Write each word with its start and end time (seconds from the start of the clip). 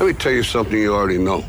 Let 0.00 0.06
me 0.06 0.12
tell 0.14 0.32
you 0.32 0.42
something 0.42 0.78
you 0.78 0.94
already 0.94 1.18
know. 1.18 1.44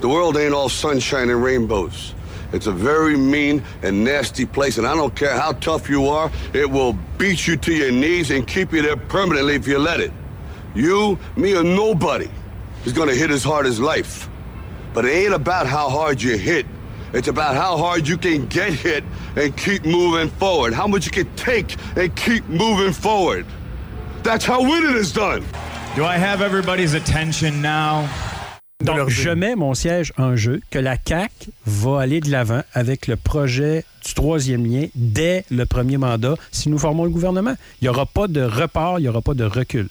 The 0.00 0.08
world 0.08 0.38
ain't 0.38 0.54
all 0.54 0.70
sunshine 0.70 1.28
and 1.28 1.44
rainbows. 1.44 2.14
It's 2.54 2.66
a 2.66 2.72
very 2.72 3.18
mean 3.18 3.62
and 3.82 4.02
nasty 4.02 4.46
place, 4.46 4.78
and 4.78 4.86
I 4.86 4.94
don't 4.94 5.14
care 5.14 5.38
how 5.38 5.52
tough 5.52 5.90
you 5.90 6.08
are, 6.08 6.32
it 6.54 6.70
will 6.70 6.94
beat 7.18 7.46
you 7.46 7.58
to 7.58 7.74
your 7.74 7.92
knees 7.92 8.30
and 8.30 8.48
keep 8.48 8.72
you 8.72 8.80
there 8.80 8.96
permanently 8.96 9.56
if 9.56 9.68
you 9.68 9.78
let 9.78 10.00
it. 10.00 10.10
You, 10.74 11.18
me, 11.36 11.54
or 11.54 11.62
nobody 11.62 12.30
is 12.86 12.94
gonna 12.94 13.14
hit 13.14 13.30
as 13.30 13.44
hard 13.44 13.66
as 13.66 13.78
life. 13.78 14.30
But 14.94 15.04
it 15.04 15.10
ain't 15.10 15.34
about 15.34 15.66
how 15.66 15.90
hard 15.90 16.22
you 16.22 16.38
hit. 16.38 16.64
It's 17.12 17.28
about 17.28 17.56
how 17.56 17.76
hard 17.76 18.08
you 18.08 18.16
can 18.16 18.46
get 18.46 18.72
hit 18.72 19.04
and 19.36 19.54
keep 19.54 19.84
moving 19.84 20.30
forward. 20.30 20.72
How 20.72 20.86
much 20.86 21.04
you 21.04 21.12
can 21.12 21.36
take 21.36 21.76
and 21.94 22.16
keep 22.16 22.48
moving 22.48 22.94
forward. 22.94 23.44
That's 24.22 24.46
how 24.46 24.62
winning 24.62 24.96
is 24.96 25.12
done. 25.12 25.44
Do 25.96 26.04
I 26.04 26.18
have 26.18 26.40
everybody's 26.40 26.94
attention 26.94 27.60
now? 27.60 28.04
Donc, 28.84 29.08
je 29.08 29.30
mets 29.30 29.56
mon 29.56 29.74
siège 29.74 30.12
en 30.16 30.36
jeu 30.36 30.60
que 30.70 30.78
la 30.78 30.96
CAC 30.96 31.32
va 31.66 32.00
aller 32.00 32.20
de 32.20 32.30
l'avant 32.30 32.62
avec 32.72 33.08
le 33.08 33.16
projet 33.16 33.84
du 34.06 34.14
troisième 34.14 34.64
lien 34.64 34.86
dès 34.94 35.44
le 35.50 35.66
premier 35.66 35.98
mandat 35.98 36.36
si 36.52 36.68
nous 36.68 36.78
formons 36.78 37.04
le 37.04 37.10
gouvernement. 37.10 37.54
Il 37.80 37.84
n'y 37.84 37.88
aura 37.88 38.06
pas 38.06 38.28
de 38.28 38.40
report, 38.40 39.00
il 39.00 39.02
n'y 39.02 39.08
aura 39.08 39.20
pas 39.20 39.34
de 39.34 39.44
recul. 39.44 39.88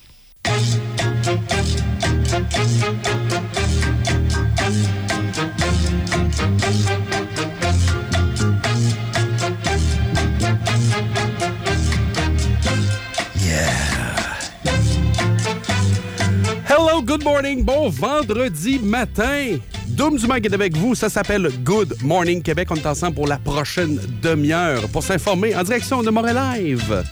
Good 17.20 17.26
morning, 17.26 17.64
bon 17.64 17.90
vendredi 17.90 18.80
matin. 18.80 19.58
Doom 19.88 20.18
du 20.18 20.26
Mag 20.26 20.46
est 20.46 20.54
avec 20.54 20.78
vous, 20.78 20.96
ça 20.96 21.10
s'appelle 21.10 21.50
Good 21.64 21.98
Morning 22.02 22.42
Québec. 22.42 22.70
On 22.72 22.76
est 22.76 22.86
ensemble 22.86 23.16
pour 23.16 23.28
la 23.28 23.38
prochaine 23.38 24.00
demi-heure 24.22 24.88
pour 24.90 25.04
s'informer 25.04 25.54
en 25.54 25.64
direction 25.64 26.02
de 26.02 26.10
Montréal 26.12 26.38
Live. 26.56 27.04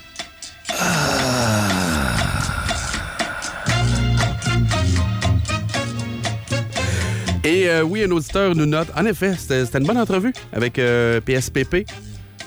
Et 7.43 7.67
euh, 7.67 7.81
oui, 7.81 8.03
un 8.03 8.11
auditeur 8.11 8.55
nous 8.55 8.65
note. 8.65 8.87
En 8.95 9.05
effet, 9.05 9.33
c'était 9.37 9.77
une 9.77 9.85
bonne 9.85 9.97
entrevue 9.97 10.33
avec 10.53 10.79
euh, 10.79 11.19
PSPP. 11.19 11.85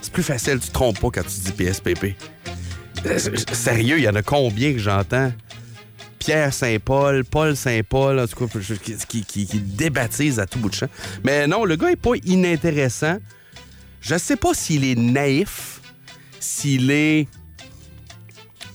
C'est 0.01 0.13
plus 0.13 0.23
facile, 0.23 0.61
tu 0.61 0.69
te 0.69 0.73
trompes 0.73 0.99
pas 0.99 1.11
quand 1.11 1.23
tu 1.23 1.41
dis 1.41 1.53
PSPP. 1.53 2.15
Euh, 3.07 3.19
Sérieux, 3.53 3.99
il 3.99 4.05
y 4.05 4.09
en 4.09 4.15
a 4.15 4.23
combien 4.23 4.73
que 4.73 4.79
j'entends? 4.79 5.33
Pierre 6.31 6.55
Saint-Paul, 6.55 7.25
Paul 7.25 7.57
Saint-Paul, 7.57 8.21
en 8.21 8.27
tout 8.29 8.47
cas, 8.47 8.61
qui, 9.09 9.25
qui, 9.25 9.47
débaptise 9.59 10.39
à 10.39 10.47
tout 10.47 10.61
bout 10.61 10.69
de 10.69 10.75
champ. 10.77 10.87
Mais 11.25 11.49
non, 11.49 11.65
le 11.65 11.75
gars 11.75 11.91
est 11.91 11.97
pas 11.97 12.13
inintéressant. 12.25 13.19
Je 14.01 14.17
sais 14.17 14.37
pas 14.37 14.55
s'il 14.55 14.85
est 14.85 14.95
naïf, 14.95 15.81
s'il 16.39 16.93
est 16.93 17.27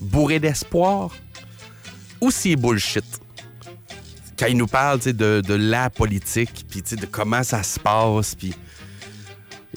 bourré 0.02 0.40
d'espoir 0.40 1.12
ou 2.20 2.30
s'il 2.30 2.52
est 2.52 2.56
bullshit. 2.58 3.06
Quand 4.38 4.48
il 4.48 4.58
nous 4.58 4.68
parle 4.68 5.00
de, 5.00 5.54
la 5.54 5.90
politique, 5.90 6.66
puis 6.70 6.82
de 6.82 7.06
comment 7.06 7.44
ça 7.44 7.64
se 7.64 7.80
passe, 7.80 8.36
puis 8.36 8.54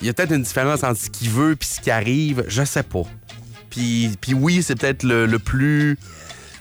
il 0.00 0.06
y 0.08 0.10
a 0.10 0.14
peut-être 0.14 0.34
une 0.34 0.42
différence 0.42 0.82
entre 0.82 1.00
ce 1.00 1.10
qu'il 1.10 1.30
veut 1.30 1.54
puis 1.54 1.68
ce 1.68 1.80
qui 1.80 1.92
arrive, 1.92 2.44
je 2.48 2.64
sais 2.64 2.82
pas. 2.82 3.04
Puis, 3.70 4.18
oui, 4.34 4.64
c'est 4.64 4.74
peut-être 4.74 5.04
le 5.04 5.38
plus 5.38 5.96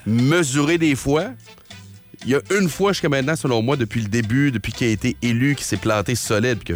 mesuré 0.08 0.78
des 0.78 0.96
fois. 0.96 1.26
Il 2.26 2.32
y 2.32 2.36
a 2.36 2.42
une 2.58 2.68
fois 2.68 2.94
jusqu'à 2.94 3.10
maintenant, 3.10 3.36
selon 3.36 3.62
moi, 3.62 3.76
depuis 3.76 4.02
le 4.02 4.08
début, 4.08 4.52
depuis 4.52 4.72
qu'il 4.72 4.88
a 4.88 4.90
été 4.90 5.16
élu, 5.22 5.56
qui 5.56 5.64
s'est 5.64 5.78
planté 5.78 6.16
solide, 6.16 6.58
puis 6.64 6.74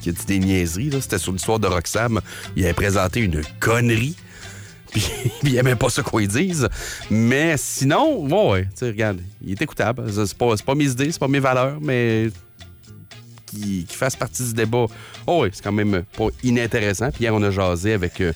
qui 0.00 0.08
a, 0.08 0.12
dit 0.12 0.26
des 0.26 0.38
niaiseries. 0.38 0.90
C'était 1.00 1.18
sur 1.18 1.32
l'histoire 1.32 1.58
de 1.58 1.66
Roxham. 1.66 2.20
Il 2.56 2.64
avait 2.64 2.72
présenté 2.72 3.20
une 3.20 3.42
connerie. 3.60 4.16
Puis 4.92 5.02
il 5.42 5.56
aimait 5.56 5.74
pas 5.74 5.88
ça 5.88 6.02
qu'ils 6.02 6.28
disent. 6.28 6.68
Mais 7.10 7.54
sinon, 7.56 8.26
ouais, 8.26 8.50
ouais, 8.50 8.68
tu 8.76 8.84
regarde, 8.84 9.20
il 9.42 9.52
est 9.52 9.62
écoutable. 9.62 10.04
C'est 10.12 10.36
pas, 10.36 10.54
pas 10.56 10.74
mes 10.74 10.84
idées, 10.84 11.10
c'est 11.10 11.18
pas 11.18 11.28
mes 11.28 11.40
valeurs, 11.40 11.78
mais 11.80 12.28
qui, 13.46 13.86
qui 13.88 13.96
fasse 13.96 14.16
partie 14.16 14.42
du 14.44 14.52
débat. 14.52 14.86
Oh 15.26 15.44
oui, 15.44 15.48
c'est 15.52 15.62
quand 15.62 15.72
même 15.72 16.02
pas 16.16 16.26
inintéressant. 16.42 17.10
Puis 17.10 17.22
hier, 17.22 17.34
on 17.34 17.42
a 17.42 17.50
jasé 17.50 17.94
avec 17.94 18.20
euh, 18.20 18.32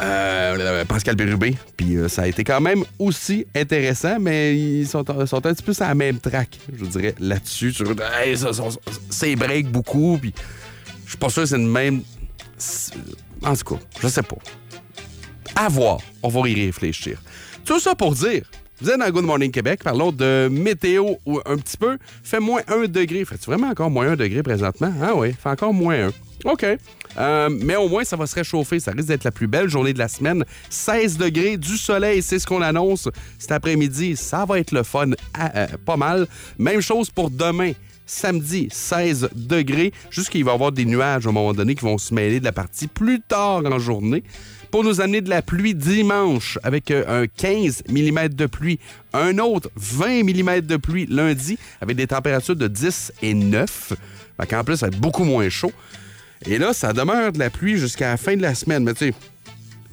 euh, 0.00 0.84
Pascal 0.84 1.16
Bérubé. 1.16 1.56
Puis 1.76 1.96
euh, 1.96 2.08
ça 2.08 2.22
a 2.22 2.26
été 2.26 2.44
quand 2.44 2.60
même 2.60 2.84
aussi 2.98 3.46
intéressant, 3.54 4.18
mais 4.20 4.56
ils 4.56 4.86
sont, 4.86 5.08
un 5.08 5.24
petit 5.24 5.62
peu 5.62 5.72
sur 5.72 5.86
la 5.86 5.94
même 5.94 6.18
track, 6.18 6.58
je 6.74 6.84
dirais, 6.84 7.14
là-dessus. 7.18 7.72
Sur, 7.72 7.94
hey, 8.20 8.36
ça, 8.36 8.52
ça, 8.52 8.64
c'est 9.10 9.36
break 9.36 9.70
beaucoup. 9.70 10.18
Puis 10.20 10.34
je 11.04 11.10
suis 11.10 11.18
pas 11.18 11.28
sûr 11.28 11.42
que 11.42 11.48
c'est 11.48 11.58
le 11.58 11.64
même. 11.64 12.02
En 13.42 13.54
tout 13.54 13.74
cas, 13.74 13.82
je 14.00 14.08
sais 14.08 14.22
pas. 14.22 14.36
À 15.54 15.68
voir. 15.68 16.00
On 16.22 16.28
va 16.28 16.48
y 16.48 16.66
réfléchir. 16.66 17.20
Tout 17.64 17.80
ça 17.80 17.94
pour 17.94 18.14
dire, 18.14 18.44
vous 18.80 18.90
êtes 18.90 18.98
dans 18.98 19.08
Good 19.08 19.24
Morning 19.24 19.50
Québec, 19.50 19.80
parlons 19.82 20.12
de 20.12 20.48
météo 20.52 21.14
un 21.46 21.56
petit 21.56 21.78
peu. 21.78 21.96
Fait 22.22 22.40
moins 22.40 22.60
1 22.68 22.88
degré. 22.88 23.24
Fait-tu 23.24 23.46
vraiment 23.46 23.68
encore 23.68 23.90
moins 23.90 24.08
1 24.08 24.16
degré 24.16 24.42
présentement? 24.42 24.92
Ah 25.02 25.14
oui, 25.14 25.32
fait 25.32 25.48
encore 25.48 25.72
moins 25.72 26.08
1. 26.08 26.12
OK. 26.44 26.66
Euh, 27.16 27.48
mais 27.48 27.76
au 27.76 27.88
moins, 27.88 28.04
ça 28.04 28.16
va 28.16 28.26
se 28.26 28.34
réchauffer. 28.34 28.78
Ça 28.78 28.92
risque 28.92 29.08
d'être 29.08 29.24
la 29.24 29.30
plus 29.30 29.46
belle 29.46 29.68
journée 29.70 29.94
de 29.94 29.98
la 29.98 30.08
semaine. 30.08 30.44
16 30.68 31.16
degrés, 31.16 31.56
du 31.56 31.78
soleil, 31.78 32.20
c'est 32.20 32.38
ce 32.38 32.46
qu'on 32.46 32.60
annonce 32.60 33.08
cet 33.38 33.52
après-midi. 33.52 34.14
Ça 34.14 34.44
va 34.44 34.58
être 34.58 34.72
le 34.72 34.82
fun, 34.82 35.10
euh, 35.10 35.66
pas 35.86 35.96
mal. 35.96 36.26
Même 36.58 36.82
chose 36.82 37.08
pour 37.08 37.30
demain. 37.30 37.72
Samedi, 38.04 38.68
16 38.70 39.30
degrés. 39.34 39.92
Juste 40.10 40.28
qu'il 40.28 40.44
va 40.44 40.52
y 40.52 40.54
avoir 40.54 40.70
des 40.70 40.84
nuages 40.84 41.26
à 41.26 41.30
un 41.30 41.32
moment 41.32 41.54
donné 41.54 41.74
qui 41.74 41.84
vont 41.84 41.98
se 41.98 42.12
mêler 42.12 42.40
de 42.40 42.44
la 42.44 42.52
partie 42.52 42.86
plus 42.86 43.20
tard 43.20 43.62
en 43.64 43.78
journée 43.78 44.22
pour 44.76 44.84
nous 44.84 45.00
amener 45.00 45.22
de 45.22 45.30
la 45.30 45.40
pluie 45.40 45.74
dimanche 45.74 46.58
avec 46.62 46.90
euh, 46.90 47.22
un 47.22 47.26
15 47.26 47.84
mm 47.88 48.28
de 48.28 48.44
pluie. 48.44 48.78
Un 49.14 49.38
autre 49.38 49.70
20 49.76 50.22
mm 50.22 50.60
de 50.60 50.76
pluie 50.76 51.06
lundi 51.06 51.58
avec 51.80 51.96
des 51.96 52.06
températures 52.06 52.56
de 52.56 52.68
10 52.68 53.14
et 53.22 53.32
9. 53.32 53.94
Fait 54.38 54.46
qu'en 54.46 54.64
plus, 54.64 54.76
ça 54.76 54.88
va 54.88 54.94
être 54.94 55.00
beaucoup 55.00 55.24
moins 55.24 55.48
chaud. 55.48 55.72
Et 56.44 56.58
là, 56.58 56.74
ça 56.74 56.92
demeure 56.92 57.32
de 57.32 57.38
la 57.38 57.48
pluie 57.48 57.78
jusqu'à 57.78 58.10
la 58.10 58.16
fin 58.18 58.36
de 58.36 58.42
la 58.42 58.54
semaine. 58.54 58.84
Mais 58.84 58.92
tu 58.92 59.06
sais, 59.06 59.14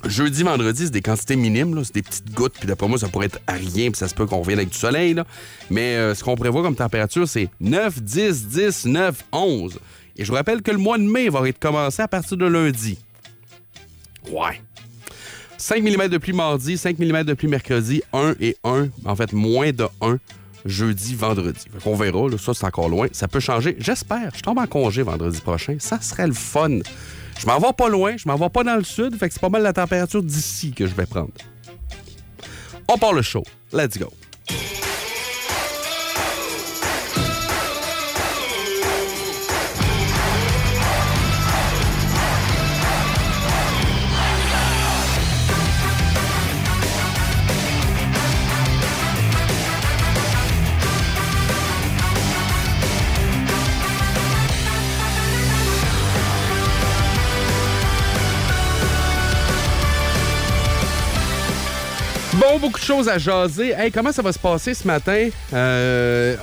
jeudi, 0.04 0.44
vendredi, 0.44 0.84
c'est 0.84 0.92
des 0.92 1.02
quantités 1.02 1.38
minimes. 1.38 1.82
C'est 1.86 1.96
des 1.96 2.02
petites 2.02 2.34
gouttes. 2.34 2.56
Puis 2.60 2.68
d'après 2.68 2.90
moi, 2.90 2.98
ça 2.98 3.08
pourrait 3.08 3.28
être 3.28 3.40
rien. 3.48 3.90
Puis 3.90 4.00
ça 4.00 4.10
se 4.10 4.14
peut 4.14 4.26
qu'on 4.26 4.40
revienne 4.40 4.60
avec 4.60 4.72
du 4.72 4.78
soleil. 4.78 5.16
Mais 5.70 5.96
euh, 5.96 6.14
ce 6.14 6.26
qu'on 6.26 6.36
prévoit 6.36 6.62
comme 6.62 6.76
température, 6.76 7.26
c'est 7.26 7.50
9, 7.62 8.02
10, 8.02 8.48
10, 8.48 8.86
9, 8.88 9.24
11. 9.32 9.80
Et 10.18 10.26
je 10.26 10.30
vous 10.30 10.36
rappelle 10.36 10.62
que 10.62 10.72
le 10.72 10.78
mois 10.78 10.98
de 10.98 11.04
mai 11.04 11.30
va 11.30 11.48
être 11.48 11.60
commencé 11.60 12.02
à 12.02 12.10
partir 12.10 12.36
de 12.36 12.48
lundi. 12.48 13.00
Ouais. 14.30 14.62
5 15.64 15.82
mm 15.82 16.10
de 16.10 16.18
pluie 16.18 16.34
mardi, 16.34 16.78
5 16.78 17.00
mm 17.00 17.24
de 17.24 17.34
pluie 17.36 17.48
mercredi, 17.48 18.04
1 18.12 18.36
et 18.42 18.58
1, 18.66 18.90
en 19.06 19.16
fait 19.16 19.32
moins 19.32 19.72
de 19.72 19.88
1 20.02 20.18
jeudi, 20.66 21.16
vendredi. 21.16 21.68
On 21.86 21.96
verra, 21.96 22.38
ça 22.38 22.54
c'est 22.54 22.66
encore 22.66 22.90
loin. 22.90 23.08
Ça 23.14 23.30
peut 23.30 23.40
changer. 23.40 23.78
J'espère. 23.80 24.32
Je 24.36 24.42
tombe 24.42 24.60
en 24.60 24.68
congé 24.68 25.04
vendredi 25.04 25.40
prochain. 25.40 25.78
Ça 25.80 26.02
serait 26.02 26.28
le 26.28 26.34
fun. 26.34 26.80
Je 27.40 27.46
m'en 27.46 27.60
vais 27.60 27.72
pas 27.72 27.88
loin, 27.88 28.18
je 28.18 28.28
m'en 28.28 28.36
vais 28.36 28.50
pas 28.50 28.66
dans 28.66 28.76
le 28.76 28.84
sud, 28.84 29.16
fait 29.18 29.32
c'est 29.32 29.40
pas 29.40 29.48
mal 29.48 29.64
la 29.64 29.72
température 29.72 30.22
d'ici 30.22 30.74
que 30.74 30.86
je 30.86 30.94
vais 30.94 31.06
prendre. 31.06 31.32
On 32.90 32.98
part 32.98 33.14
le 33.14 33.22
show. 33.22 33.46
Let's 33.72 33.98
go. 33.98 34.12
Beaucoup 62.60 62.80
de 62.80 62.86
choses 62.86 63.10
à 63.10 63.18
jaser. 63.18 63.72
Hey, 63.72 63.92
comment 63.92 64.12
ça 64.12 64.22
va 64.22 64.32
se 64.32 64.40
passer 64.40 64.74
ce 64.74 64.88
matin? 64.88 65.30
Euh, 65.54 66.38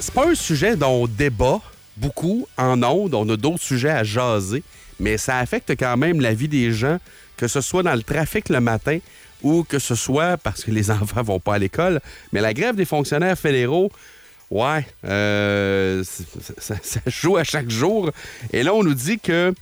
c'est 0.00 0.12
pas 0.12 0.26
un 0.26 0.34
sujet 0.34 0.74
dont 0.74 1.02
on 1.02 1.06
débat 1.06 1.60
beaucoup 1.96 2.48
en 2.56 2.82
ondes. 2.82 3.14
On 3.14 3.28
a 3.28 3.36
d'autres 3.36 3.62
sujets 3.62 3.90
à 3.90 4.02
jaser, 4.02 4.64
mais 4.98 5.18
ça 5.18 5.38
affecte 5.38 5.76
quand 5.78 5.96
même 5.96 6.20
la 6.20 6.32
vie 6.32 6.48
des 6.48 6.72
gens, 6.72 6.98
que 7.36 7.46
ce 7.46 7.60
soit 7.60 7.82
dans 7.82 7.94
le 7.94 8.02
trafic 8.02 8.48
le 8.48 8.60
matin 8.60 8.98
ou 9.42 9.64
que 9.64 9.78
ce 9.78 9.94
soit 9.94 10.38
parce 10.38 10.64
que 10.64 10.70
les 10.70 10.90
enfants 10.90 11.22
vont 11.22 11.40
pas 11.40 11.54
à 11.54 11.58
l'école. 11.58 12.00
Mais 12.32 12.40
la 12.40 12.54
grève 12.54 12.74
des 12.74 12.86
fonctionnaires 12.86 13.38
fédéraux, 13.38 13.92
ouais, 14.50 14.86
euh, 15.04 16.02
ça 16.58 17.00
joue 17.06 17.36
à 17.36 17.44
chaque 17.44 17.70
jour. 17.70 18.10
Et 18.52 18.62
là, 18.62 18.74
on 18.74 18.82
nous 18.82 18.94
dit 18.94 19.18
que 19.18 19.54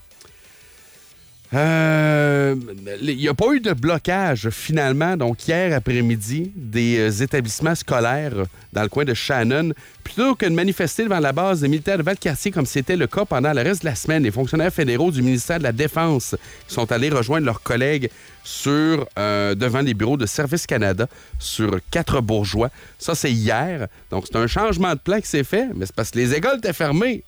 Euh, 1.54 2.54
Il 3.02 3.16
n'y 3.16 3.28
a 3.28 3.34
pas 3.34 3.52
eu 3.52 3.60
de 3.60 3.72
blocage 3.72 4.48
finalement, 4.50 5.16
donc 5.18 5.46
hier 5.46 5.76
après-midi, 5.76 6.50
des 6.56 6.98
euh, 6.98 7.22
établissements 7.22 7.74
scolaires 7.74 8.44
dans 8.72 8.82
le 8.82 8.88
coin 8.88 9.04
de 9.04 9.12
Shannon. 9.12 9.72
Plutôt 10.02 10.34
que 10.34 10.46
de 10.46 10.50
manifester 10.50 11.04
devant 11.04 11.20
la 11.20 11.32
base 11.32 11.60
des 11.60 11.68
militaires 11.68 11.98
de 11.98 12.02
Valcartier 12.02 12.50
comme 12.50 12.64
c'était 12.64 12.96
le 12.96 13.06
cas 13.06 13.26
pendant 13.26 13.52
le 13.52 13.60
reste 13.60 13.82
de 13.82 13.88
la 13.88 13.94
semaine, 13.94 14.22
les 14.22 14.30
fonctionnaires 14.30 14.72
fédéraux 14.72 15.10
du 15.10 15.20
ministère 15.20 15.58
de 15.58 15.64
la 15.64 15.72
Défense 15.72 16.34
sont 16.68 16.90
allés 16.90 17.10
rejoindre 17.10 17.44
leurs 17.44 17.62
collègues 17.62 18.08
sur, 18.44 19.06
euh, 19.18 19.54
devant 19.54 19.80
les 19.80 19.92
bureaux 19.94 20.16
de 20.16 20.26
Service 20.26 20.66
Canada 20.66 21.06
sur 21.38 21.78
quatre 21.90 22.22
bourgeois. 22.22 22.70
Ça, 22.98 23.14
c'est 23.14 23.30
hier. 23.30 23.88
Donc, 24.10 24.24
c'est 24.26 24.38
un 24.38 24.46
changement 24.46 24.94
de 24.94 25.00
plan 25.00 25.20
qui 25.20 25.28
s'est 25.28 25.44
fait, 25.44 25.68
mais 25.74 25.84
c'est 25.84 25.94
parce 25.94 26.10
que 26.12 26.18
les 26.18 26.34
écoles 26.34 26.58
étaient 26.58 26.72
fermées. 26.72 27.24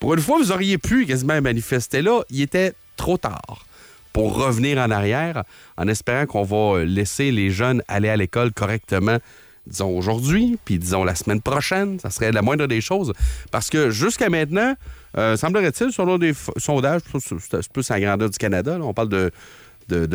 Pour 0.00 0.14
une 0.14 0.20
fois, 0.20 0.38
vous 0.38 0.50
auriez 0.50 0.78
pu 0.78 1.06
quasiment 1.06 1.40
manifester 1.40 2.02
là. 2.02 2.22
Il 2.28 2.42
était 2.42 2.74
trop 2.96 3.18
tard 3.18 3.64
pour 4.12 4.36
revenir 4.36 4.78
en 4.78 4.90
arrière 4.90 5.44
en 5.76 5.88
espérant 5.88 6.26
qu'on 6.26 6.42
va 6.42 6.84
laisser 6.84 7.30
les 7.30 7.50
jeunes 7.50 7.82
aller 7.88 8.08
à 8.08 8.16
l'école 8.16 8.52
correctement, 8.52 9.18
disons 9.66 9.96
aujourd'hui, 9.96 10.58
puis 10.64 10.78
disons 10.78 11.04
la 11.04 11.14
semaine 11.14 11.40
prochaine. 11.40 11.98
Ça 11.98 12.10
serait 12.10 12.32
la 12.32 12.42
moindre 12.42 12.66
des 12.66 12.80
choses. 12.80 13.12
Parce 13.50 13.70
que 13.70 13.90
jusqu'à 13.90 14.28
maintenant, 14.28 14.74
euh, 15.16 15.36
semblerait-il, 15.36 15.92
selon 15.92 16.18
des 16.18 16.32
sondages, 16.56 17.02
c'est 17.18 17.72
plus 17.72 17.88
la 17.88 18.00
grandeur 18.00 18.30
du 18.30 18.38
Canada, 18.38 18.78
on 18.82 18.94
parle 18.94 19.08
de, 19.08 19.30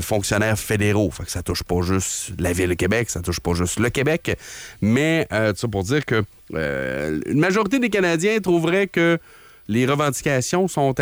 fonctionnaires 0.01 0.57
fédéraux. 0.57 1.12
Fait 1.12 1.23
que 1.23 1.31
ça 1.31 1.44
touche 1.44 1.63
pas 1.63 1.81
juste 1.81 2.31
la 2.39 2.51
ville 2.51 2.69
de 2.69 2.73
Québec, 2.73 3.09
ça 3.09 3.21
touche 3.21 3.39
pas 3.39 3.53
juste 3.53 3.80
le 3.80 3.89
Québec. 3.89 4.38
Mais, 4.81 5.27
euh, 5.31 5.53
ça 5.56 5.68
pour 5.68 5.83
dire 5.83 6.06
que 6.06 6.23
euh, 6.53 7.19
majorité 7.27 7.80
des 7.80 7.89
Canadiens 7.89 8.39
trouveraient 8.39 8.88
que 8.88 9.19
les 9.67 9.85
revendications 9.85 10.67
sont, 10.67 10.93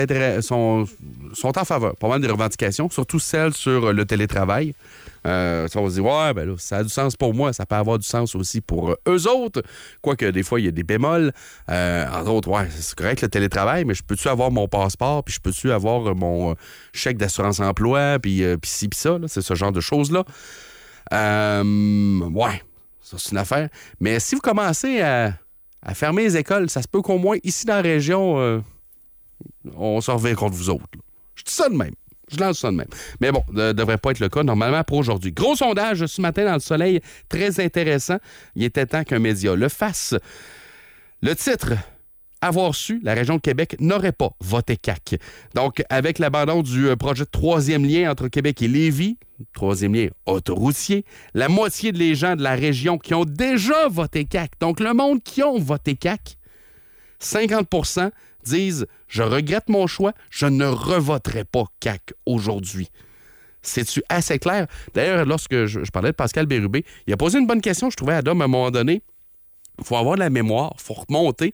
sont, 0.42 0.86
sont 1.34 1.60
en 1.60 1.66
faveur. 1.66 1.96
Pas 1.96 2.08
mal 2.08 2.22
des 2.22 2.28
revendications, 2.28 2.90
surtout 2.90 3.20
celles 3.20 3.54
sur 3.54 3.94
le 3.94 4.06
télétravail. 4.06 4.74
Euh, 5.26 5.68
ça, 5.68 5.80
on 5.80 5.90
se 5.90 5.96
dit, 5.96 6.02
ouais, 6.02 6.34
ben 6.34 6.50
là, 6.50 6.56
ça 6.58 6.78
a 6.78 6.84
du 6.84 6.90
sens 6.90 7.16
pour 7.16 7.34
moi, 7.34 7.52
ça 7.52 7.66
peut 7.66 7.76
avoir 7.76 7.98
du 7.98 8.06
sens 8.06 8.36
aussi 8.36 8.62
pour 8.62 8.92
euh, 8.92 8.96
eux 9.08 9.28
autres. 9.28 9.64
Quoique, 10.02 10.26
des 10.26 10.44
fois, 10.44 10.60
il 10.60 10.66
y 10.66 10.68
a 10.68 10.72
des 10.72 10.84
bémols. 10.84 11.32
Euh, 11.70 12.06
entre 12.08 12.32
autres, 12.32 12.50
ouais, 12.50 12.68
c'est 12.70 12.96
correct 12.96 13.22
le 13.22 13.28
télétravail, 13.28 13.86
mais 13.86 13.96
je 13.96 14.04
peux-tu 14.04 14.28
avoir 14.28 14.52
mon 14.52 14.68
passeport, 14.68 15.24
puis 15.24 15.34
je 15.34 15.40
peux-tu 15.40 15.72
avoir 15.72 16.10
euh, 16.10 16.14
mon 16.14 16.52
euh, 16.52 16.56
chèque 16.94 17.18
d'assurance-emploi, 17.18 18.20
puis 18.22 18.44
euh, 18.44 18.58
puis 18.58 18.70
ci, 18.70 18.88
puis 18.88 19.00
ça, 19.00 19.18
c'est 19.28 19.42
ce 19.42 19.56
genre 19.56 19.72
de 19.72 19.82
choses-là. 19.82 20.26
Euh, 21.14 22.20
ouais, 22.30 22.62
ça, 23.02 23.18
c'est 23.18 23.32
une 23.32 23.38
affaire. 23.38 23.70
Mais 24.00 24.20
si 24.20 24.36
vous 24.36 24.42
commencez 24.42 25.02
à, 25.02 25.34
à 25.86 25.94
fermer 25.94 26.24
les 26.24 26.36
écoles, 26.36 26.70
ça 26.70 26.82
se 26.82 26.88
peut 26.88 27.02
qu'au 27.02 27.20
moins, 27.20 27.38
ici 27.44 27.66
dans 27.66 27.76
la 27.76 27.82
région, 27.82 28.40
euh, 28.40 28.60
on 29.76 30.02
s'en 30.02 30.18
revient 30.18 30.36
contre 30.36 30.56
vous 30.56 30.70
autres. 30.70 30.84
Je 31.36 31.44
dis 31.44 31.54
ça 31.54 31.70
de 31.70 31.76
même. 31.76 31.94
Je 32.32 32.40
lance 32.40 32.60
ça 32.60 32.72
de 32.72 32.76
même. 32.76 32.88
Mais 33.22 33.32
bon, 33.32 33.44
ne 33.52 33.72
devrait 33.72 34.00
pas 34.00 34.10
être 34.12 34.20
le 34.20 34.30
cas 34.30 34.42
normalement 34.42 34.84
pour 34.84 34.98
aujourd'hui. 34.98 35.32
Gros 35.32 35.56
sondage 35.56 36.08
ce 36.08 36.22
matin 36.22 36.44
dans 36.46 36.56
le 36.56 36.60
soleil, 36.60 37.02
très 37.30 37.64
intéressant. 37.64 38.18
Il 38.56 38.64
était 38.64 38.88
temps 38.88 39.04
qu'un 39.04 39.20
média 39.20 39.56
le 39.56 39.70
fasse. 39.70 40.16
Le 41.22 41.36
titre 41.36 41.74
avoir 42.46 42.76
su, 42.76 43.00
la 43.04 43.14
région 43.14 43.36
de 43.36 43.42
Québec 43.42 43.76
n'aurait 43.80 44.12
pas 44.12 44.32
voté 44.40 44.78
CAC. 44.78 45.20
Donc, 45.54 45.84
avec 45.90 46.20
l'abandon 46.20 46.62
du 46.62 46.88
euh, 46.88 46.96
projet 46.96 47.24
de 47.24 47.30
troisième 47.30 47.86
lien 47.86 48.12
entre 48.12 48.28
Québec 48.28 48.62
et 48.62 48.68
Lévis, 48.68 49.18
troisième 49.54 49.94
lien 49.94 50.08
autoroutier, 50.26 51.06
la 51.34 51.50
moitié 51.50 51.92
des 51.92 52.16
gens 52.16 52.36
de 52.36 52.44
la 52.44 52.56
région 52.56 52.98
qui 52.98 53.14
ont 53.14 53.26
déjà 53.26 53.88
voté 53.88 54.26
CAC, 54.26 54.54
donc 54.60 54.80
le 54.80 54.94
monde 54.94 55.22
qui 55.24 55.44
ont 55.44 55.60
voté 55.60 55.96
CAC, 55.96 56.38
50% 57.22 58.12
disent 58.44 58.86
Je 59.08 59.24
regrette 59.24 59.70
mon 59.70 59.88
choix, 59.88 60.14
je 60.30 60.46
ne 60.46 60.66
revoterai 60.66 61.44
pas 61.44 61.66
CAC 61.80 62.14
aujourd'hui. 62.26 62.90
C'est-tu 63.62 64.04
assez 64.10 64.38
clair? 64.40 64.68
D'ailleurs, 64.94 65.26
lorsque 65.26 65.66
je, 65.66 65.80
parlais 65.92 66.12
de 66.12 66.16
Pascal 66.16 66.46
Bérubé, 66.46 66.86
il 67.08 67.14
a 67.14 67.18
posé 67.18 67.40
une 67.40 67.48
bonne 67.48 67.62
question, 67.62 67.90
je 67.90 67.98
trouvais, 67.98 68.14
à 68.14 68.22
Dom, 68.22 68.42
à 68.42 68.46
un 68.46 68.48
moment 68.48 68.72
donné. 68.72 69.02
Il 69.80 69.84
faut 69.84 69.98
avoir 69.98 70.16
de 70.16 70.20
la 70.20 70.30
mémoire, 70.30 70.74
il 70.78 70.82
faut 70.82 70.94
remonter. 70.94 71.54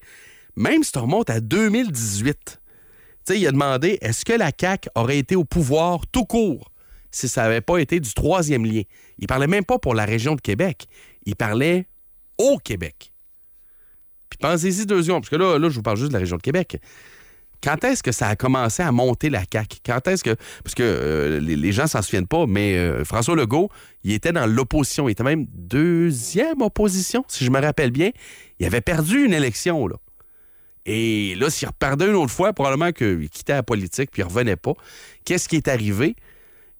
Même 0.55 0.83
si 0.83 0.91
tu 0.91 0.99
remontes 0.99 1.29
à 1.29 1.39
2018, 1.39 2.35
tu 3.25 3.33
sais, 3.33 3.39
il 3.39 3.47
a 3.47 3.51
demandé 3.51 3.97
est-ce 4.01 4.25
que 4.25 4.33
la 4.33 4.51
CAQ 4.57 4.89
aurait 4.95 5.17
été 5.17 5.35
au 5.35 5.45
pouvoir 5.45 6.07
tout 6.07 6.25
court 6.25 6.71
si 7.11 7.27
ça 7.27 7.43
n'avait 7.43 7.61
pas 7.61 7.77
été 7.77 7.99
du 7.99 8.13
troisième 8.13 8.65
lien? 8.65 8.81
Il 9.19 9.27
parlait 9.27 9.47
même 9.47 9.65
pas 9.65 9.79
pour 9.79 9.93
la 9.93 10.05
région 10.05 10.35
de 10.35 10.41
Québec. 10.41 10.87
Il 11.25 11.35
parlait 11.35 11.87
au 12.37 12.57
Québec. 12.57 13.13
Puis 14.29 14.37
pensez-y 14.39 14.85
deux 14.85 15.03
secondes, 15.03 15.21
parce 15.21 15.29
que 15.29 15.35
là, 15.35 15.59
là, 15.59 15.69
je 15.69 15.75
vous 15.75 15.81
parle 15.81 15.97
juste 15.97 16.09
de 16.09 16.13
la 16.13 16.19
région 16.19 16.37
de 16.37 16.41
Québec. 16.41 16.79
Quand 17.63 17.83
est-ce 17.83 18.01
que 18.01 18.11
ça 18.11 18.27
a 18.27 18.35
commencé 18.35 18.81
à 18.81 18.91
monter 18.91 19.29
la 19.29 19.43
CAQ? 19.51 19.77
Quand 19.85 20.07
est-ce 20.07 20.23
que. 20.23 20.35
Parce 20.63 20.73
que 20.73 20.81
euh, 20.81 21.39
les, 21.39 21.71
gens 21.71 21.85
s'en 21.85 22.01
souviennent 22.01 22.27
pas, 22.27 22.47
mais 22.47 22.75
euh, 22.75 23.05
François 23.05 23.35
Legault, 23.35 23.69
il 24.03 24.13
était 24.13 24.31
dans 24.31 24.47
l'opposition. 24.47 25.07
Il 25.07 25.11
était 25.11 25.23
même 25.23 25.45
deuxième 25.53 26.61
opposition, 26.61 27.23
si 27.27 27.45
je 27.45 27.51
me 27.51 27.61
rappelle 27.61 27.91
bien. 27.91 28.09
Il 28.59 28.65
avait 28.65 28.81
perdu 28.81 29.25
une 29.25 29.33
élection, 29.33 29.87
là. 29.87 29.97
Et 30.85 31.35
là, 31.35 31.49
s'il 31.49 31.67
reperdait 31.67 32.07
une 32.07 32.15
autre 32.15 32.31
fois, 32.31 32.53
probablement 32.53 32.91
qu'il 32.91 33.29
quittait 33.29 33.53
la 33.53 33.63
politique 33.63 34.09
puis 34.11 34.21
il 34.21 34.25
revenait 34.25 34.55
pas. 34.55 34.73
Qu'est-ce 35.25 35.47
qui 35.47 35.57
est 35.57 35.67
arrivé? 35.67 36.15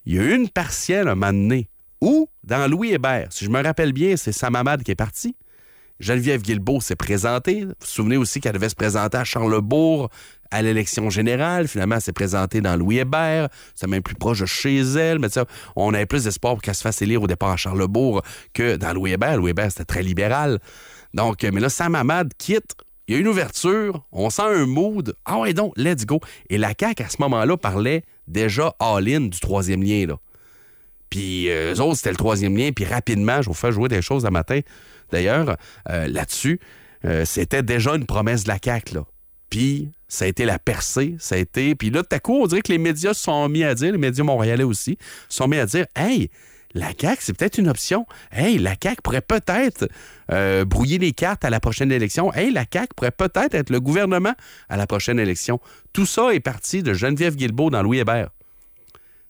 Il 0.04 0.14
y 0.14 0.18
a 0.18 0.22
eu 0.22 0.34
une 0.34 0.48
partielle 0.48 1.08
un 1.08 1.14
moment 1.14 1.32
donné 1.32 1.68
où, 2.00 2.28
dans 2.42 2.68
Louis 2.68 2.92
Hébert, 2.92 3.28
si 3.30 3.44
je 3.44 3.50
me 3.50 3.62
rappelle 3.62 3.92
bien, 3.92 4.16
c'est 4.16 4.32
Sam 4.32 4.56
Hamad 4.56 4.82
qui 4.82 4.90
est 4.90 4.96
parti. 4.96 5.36
Geneviève 6.00 6.42
Guilbeault 6.42 6.80
s'est 6.80 6.96
présentée. 6.96 7.62
Vous 7.62 7.68
vous 7.68 7.86
souvenez 7.86 8.16
aussi 8.16 8.40
qu'elle 8.40 8.54
devait 8.54 8.68
se 8.68 8.74
présenter 8.74 9.18
à 9.18 9.24
Charlebourg 9.24 10.10
à 10.50 10.60
l'élection 10.60 11.10
générale. 11.10 11.68
Finalement, 11.68 11.94
elle 11.94 12.02
s'est 12.02 12.12
présentée 12.12 12.60
dans 12.60 12.76
Louis 12.76 12.98
Hébert. 12.98 13.48
C'est 13.76 13.86
même 13.86 14.02
plus 14.02 14.16
proche 14.16 14.40
de 14.40 14.46
chez 14.46 14.80
elle. 14.80 15.20
Mais 15.20 15.28
on 15.76 15.94
avait 15.94 16.06
plus 16.06 16.24
d'espoir 16.24 16.54
pour 16.54 16.62
qu'elle 16.62 16.74
se 16.74 16.82
fasse 16.82 17.00
élire 17.02 17.22
au 17.22 17.28
départ 17.28 17.50
à 17.50 17.56
Charlebourg 17.56 18.22
que 18.52 18.74
dans 18.74 18.92
Louis 18.92 19.12
Hébert. 19.12 19.36
Louis 19.36 19.50
Hébert, 19.50 19.70
c'était 19.70 19.84
très 19.84 20.02
libéral. 20.02 20.58
Donc, 21.14 21.44
mais 21.44 21.60
là, 21.60 21.68
Sam 21.68 21.94
Hamad 21.94 22.32
quitte. 22.36 22.74
Il 23.12 23.16
y 23.16 23.18
a 23.18 23.20
une 23.20 23.28
ouverture. 23.28 24.06
On 24.10 24.30
sent 24.30 24.40
un 24.40 24.64
mood. 24.64 25.14
Ah 25.26 25.38
ouais, 25.38 25.52
donc, 25.52 25.74
let's 25.76 26.06
go. 26.06 26.18
Et 26.48 26.56
la 26.56 26.72
CAQ, 26.72 27.02
à 27.02 27.10
ce 27.10 27.16
moment-là, 27.20 27.58
parlait 27.58 28.04
déjà 28.26 28.74
all-in 28.78 29.26
du 29.26 29.38
troisième 29.38 29.82
lien, 29.82 30.06
là. 30.06 30.16
Puis 31.10 31.50
euh, 31.50 31.74
eux 31.74 31.80
autres, 31.82 31.96
c'était 31.96 32.08
le 32.08 32.16
troisième 32.16 32.56
lien. 32.56 32.70
Puis 32.74 32.86
rapidement, 32.86 33.42
je 33.42 33.48
vous 33.48 33.54
fais 33.54 33.70
jouer 33.70 33.90
des 33.90 34.00
choses 34.00 34.24
un 34.24 34.30
matin. 34.30 34.60
D'ailleurs, 35.10 35.58
euh, 35.90 36.08
là-dessus, 36.08 36.58
euh, 37.04 37.26
c'était 37.26 37.62
déjà 37.62 37.96
une 37.96 38.06
promesse 38.06 38.44
de 38.44 38.48
la 38.48 38.56
CAQ, 38.64 38.94
là. 38.94 39.04
Puis 39.50 39.90
ça 40.08 40.24
a 40.24 40.28
été 40.28 40.46
la 40.46 40.58
percée, 40.58 41.14
ça 41.18 41.34
a 41.34 41.38
été... 41.38 41.74
Puis 41.74 41.90
là, 41.90 42.02
tout 42.02 42.16
à 42.16 42.18
coup, 42.18 42.40
on 42.40 42.46
dirait 42.46 42.62
que 42.62 42.72
les 42.72 42.78
médias 42.78 43.12
sont 43.12 43.46
mis 43.50 43.62
à 43.62 43.74
dire, 43.74 43.92
les 43.92 43.98
médias 43.98 44.24
montréalais 44.24 44.64
aussi, 44.64 44.96
sont 45.28 45.48
mis 45.48 45.58
à 45.58 45.66
dire 45.66 45.84
«Hey, 45.94 46.30
la 46.74 46.92
CAQ, 46.98 47.18
c'est 47.20 47.36
peut-être 47.36 47.58
une 47.58 47.68
option. 47.68 48.06
Hey, 48.30 48.58
la 48.58 48.74
CAQ 48.80 49.02
pourrait 49.02 49.20
peut-être 49.20 49.88
euh, 50.30 50.64
brouiller 50.64 50.98
les 50.98 51.12
cartes 51.12 51.44
à 51.44 51.50
la 51.50 51.60
prochaine 51.60 51.92
élection. 51.92 52.32
Hey, 52.32 52.50
la 52.50 52.64
CAQ 52.70 52.94
pourrait 52.96 53.10
peut-être 53.10 53.54
être 53.54 53.70
le 53.70 53.80
gouvernement 53.80 54.34
à 54.68 54.76
la 54.76 54.86
prochaine 54.86 55.18
élection.» 55.18 55.60
Tout 55.92 56.06
ça 56.06 56.32
est 56.32 56.40
parti 56.40 56.82
de 56.82 56.94
Geneviève 56.94 57.36
Guilbeault 57.36 57.70
dans 57.70 57.82
Louis 57.82 57.98
Hébert. 57.98 58.30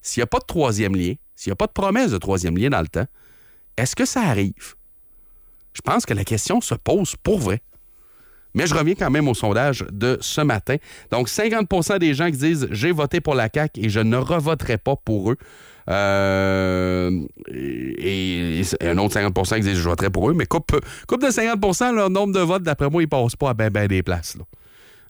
S'il 0.01 0.21
n'y 0.21 0.25
a 0.25 0.29
pas 0.29 0.39
de 0.39 0.47
troisième 0.47 0.95
lien, 0.95 1.15
s'il 1.35 1.51
n'y 1.51 1.55
a 1.55 1.57
pas 1.57 1.67
de 1.67 1.73
promesse 1.73 2.11
de 2.11 2.19
troisième 2.19 2.57
lien 2.57 2.71
dans 2.71 2.81
le 2.81 2.89
temps, 2.89 3.07
est-ce 3.77 3.97
que 3.97 4.05
ça 4.05 4.21
arrive? 4.21 4.75
Je 5.73 5.81
pense 5.81 6.07
que 6.07 6.15
la 6.15 6.25
question 6.25 6.61
se 6.61 6.75
pose 6.75 7.17
pour 7.23 7.39
vrai. 7.39 7.63
Mais 8.55 8.67
je 8.67 8.75
reviens 8.75 8.95
quand 8.95 9.11
même 9.11 9.29
au 9.29 9.35
sondage 9.35 9.85
de 9.91 10.19
ce 10.21 10.43
matin. 10.43 10.77
Donc, 11.11 11.29
50% 11.29 11.99
des 11.99 12.13
gens 12.15 12.31
qui 12.31 12.37
disent 12.37 12.69
j'ai 12.71 12.93
voté 12.93 13.21
pour 13.21 13.35
la 13.35 13.49
CAQ 13.53 13.81
et 13.81 13.89
je 13.89 14.01
ne 14.01 14.17
revoterai 14.17 14.77
pas 14.77 14.97
pour 14.97 15.33
eux. 15.33 15.37
Euh, 15.91 17.11
et, 17.49 18.61
et 18.61 18.89
un 18.89 18.99
autre 18.99 19.19
50% 19.19 19.57
qui 19.57 19.61
disent 19.63 19.79
je 19.79 19.89
voterai 19.89 20.11
pour 20.11 20.31
eux. 20.31 20.35
Mais 20.35 20.47
coupe, 20.47 20.79
coupe 21.07 21.23
de 21.23 21.29
50% 21.29 21.95
leur 21.95 22.11
nombre 22.11 22.33
de 22.33 22.41
votes, 22.41 22.63
d'après 22.63 22.89
moi, 22.91 23.03
ils 23.03 23.09
passent 23.09 23.37
pas 23.37 23.51
à 23.51 23.55
ben, 23.55 23.71
ben 23.71 23.87
des 23.87 24.03
places. 24.03 24.37
là. 24.37 24.45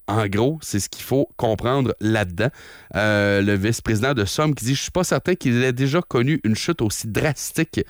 En 0.09 0.27
gros, 0.27 0.59
c'est 0.63 0.81
ce 0.81 0.89
qu'il 0.89 1.05
faut 1.05 1.29
comprendre 1.37 1.95
là-dedans. 2.01 2.49
Euh, 2.97 3.41
le 3.41 3.55
vice-président 3.55 4.15
de 4.15 4.25
Somme 4.25 4.55
qui 4.55 4.65
dit 4.65 4.75
Je 4.75 4.83
suis 4.83 4.91
pas 4.91 5.05
certain 5.05 5.35
qu'il 5.35 5.63
ait 5.63 5.73
déjà 5.73 6.03
connu 6.03 6.41
une 6.45 6.57
chute 6.57 6.83
aussi 6.83 7.07
drastique 7.07 7.81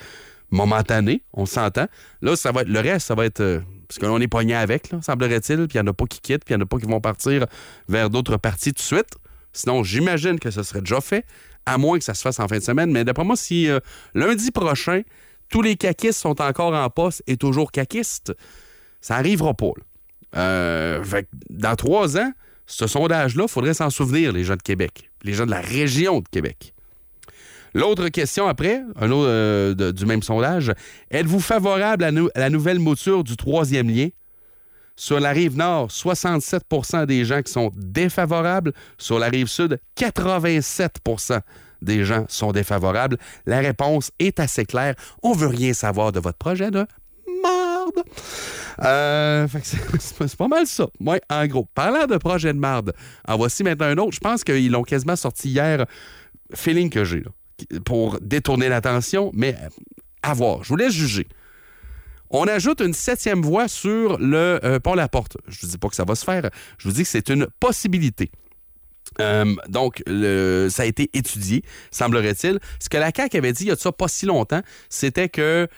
momentanée, 0.51 1.23
on 1.33 1.47
s'entend. 1.47 1.87
Là, 2.21 2.37
ça 2.37 2.53
va 2.53 2.63
être 2.63 2.69
le 2.69 2.81
reste, 2.81 3.07
ça 3.07 3.15
va 3.15 3.25
être. 3.25 3.41
euh, 3.41 3.61
parce 3.89 3.99
que 3.99 4.07
là, 4.07 4.13
on 4.13 4.21
est 4.21 4.29
pogné 4.29 4.55
avec, 4.55 4.91
semblerait-il, 5.03 5.67
puis 5.67 5.79
il 5.79 5.83
n'y 5.83 5.89
en 5.89 5.91
a 5.91 5.93
pas 5.93 6.07
qui 6.07 6.21
quittent, 6.21 6.45
puis 6.45 6.55
il 6.55 6.57
n'y 6.57 6.63
en 6.63 6.65
a 6.65 6.69
pas 6.69 6.79
qui 6.79 6.87
vont 6.87 7.01
partir 7.01 7.47
vers 7.89 8.09
d'autres 8.09 8.37
parties 8.39 8.73
tout 8.73 8.81
de 8.81 8.87
suite. 8.87 9.17
Sinon, 9.53 9.83
j'imagine 9.83 10.39
que 10.39 10.51
ce 10.51 10.63
serait 10.63 10.81
déjà 10.81 11.01
fait, 11.03 11.27
à 11.67 11.79
moins 11.79 11.99
que 11.99 12.05
ça 12.05 12.15
se 12.15 12.23
fasse 12.23 12.41
en 12.41 12.49
fin 12.49 12.59
de 12.59 12.63
semaine. 12.63 12.91
Mais 12.91 13.05
d'après 13.05 13.25
moi, 13.25 13.37
si 13.37 13.69
euh, 13.69 13.81
lundi 14.15 14.51
prochain, 14.51 15.03
tous 15.49 15.63
les 15.63 15.77
caquistes 15.77 16.21
sont 16.21 16.41
encore 16.41 16.75
en 16.75 16.89
poste 16.91 17.23
et 17.27 17.37
toujours 17.37 17.73
caquistes, 17.73 18.33
ça 19.01 19.17
n'arrivera 19.17 19.55
pas. 19.55 19.73
Euh, 20.37 21.05
dans 21.51 21.77
trois 21.77 22.17
ans, 22.17 22.33
ce 22.67 22.87
sondage-là, 22.87 23.45
il 23.47 23.51
faudrait 23.51 23.75
s'en 23.75 23.91
souvenir, 23.91 24.33
les 24.33 24.45
gens 24.45 24.57
de 24.57 24.63
Québec, 24.63 25.11
les 25.25 25.35
gens 25.35 25.45
de 25.45 25.51
la 25.51 25.61
région 25.61 26.21
de 26.21 26.29
Québec. 26.29 26.75
L'autre 27.75 28.09
question 28.09 28.47
après, 28.47 28.83
un 28.97 29.11
autre 29.11 29.29
euh, 29.29 29.93
du 29.93 30.07
même 30.07 30.23
sondage, 30.23 30.73
êtes-vous 31.11 31.41
favorable 31.41 32.05
à 32.05 32.11
la 32.11 32.51
nouvelle 32.51 32.79
mouture 32.79 33.25
du 33.25 33.37
troisième 33.37 33.89
lien? 33.89 34.09
Sur 34.97 35.21
la 35.21 35.31
rive 35.31 35.57
nord, 35.57 35.89
67% 35.89 37.07
des 37.07 37.25
gens 37.25 37.43
qui 37.43 37.53
sont 37.53 37.71
défavorables. 37.75 38.73
Sur 38.99 39.19
la 39.19 39.29
rive 39.29 39.47
sud, 39.47 39.79
87% 39.97 41.41
des 41.81 42.05
gens 42.05 42.25
sont 42.29 42.53
défavorables. 42.53 43.19
La 43.47 43.59
réponse 43.59 44.11
est 44.19 44.39
assez 44.41 44.65
claire. 44.65 44.95
On 45.23 45.33
veut 45.33 45.49
rien 45.49 45.73
savoir 45.73 46.13
de 46.13 46.21
votre 46.21 46.39
projet 46.39 46.71
de 46.71 46.87
marde. 47.43 48.05
Euh, 48.85 49.47
c'est 49.99 50.37
pas 50.37 50.49
mal 50.49 50.67
ça. 50.67 50.87
Moi, 51.01 51.19
en 51.29 51.47
gros, 51.47 51.67
parlant 51.75 52.07
de 52.07 52.17
projet 52.17 52.53
de 52.53 52.59
marde, 52.59 52.93
en 53.27 53.37
voici 53.37 53.63
maintenant 53.65 53.87
un 53.87 53.99
autre. 53.99 54.13
Je 54.13 54.21
pense 54.21 54.45
qu'ils 54.45 54.71
l'ont 54.71 54.83
quasiment 54.83 55.17
sorti 55.17 55.51
hier. 55.51 55.87
Feeling 56.55 56.91
que 56.91 57.05
j'ai, 57.05 57.25
pour 57.85 58.19
détourner 58.21 58.69
l'attention, 58.69 59.31
mais 59.35 59.57
à 60.23 60.35
voir. 60.35 60.63
Je 60.65 60.69
vous 60.69 60.77
laisse 60.77 60.93
juger. 60.93 61.27
On 62.33 62.47
ajoute 62.47 62.81
une 62.81 62.95
septième 62.95 63.43
voie 63.43 63.69
sur 63.69 64.19
le 64.19 64.59
euh, 64.65 64.81
pont 64.81 64.95
La 64.95 65.07
Porte. 65.07 65.37
Je 65.47 65.59
ne 65.59 65.61
vous 65.63 65.69
dis 65.69 65.79
pas 65.79 65.89
que 65.89 65.95
ça 65.95 66.05
va 66.05 66.15
se 66.15 66.25
faire. 66.25 66.49
Je 66.79 66.89
vous 66.89 66.95
dis 66.95 67.03
que 67.03 67.09
c'est 67.09 67.29
une 67.29 67.47
possibilité. 67.61 68.31
Euh, 69.21 69.55
donc, 69.69 70.03
ça 70.71 70.83
a 70.83 70.87
été 70.87 71.11
étudié, 71.13 71.63
semblerait-il. 71.91 72.59
Ce 72.81 72.89
que 72.89 72.97
la 72.97 73.11
CAQ 73.15 73.37
avait 73.37 73.53
dit 73.53 73.65
il 73.65 73.69
y 73.69 73.71
a 73.71 73.75
de 73.75 73.81
ça 73.81 73.93
pas 73.93 74.09
si 74.09 74.25
longtemps, 74.25 74.63
c'était 74.89 75.29
que 75.29 75.69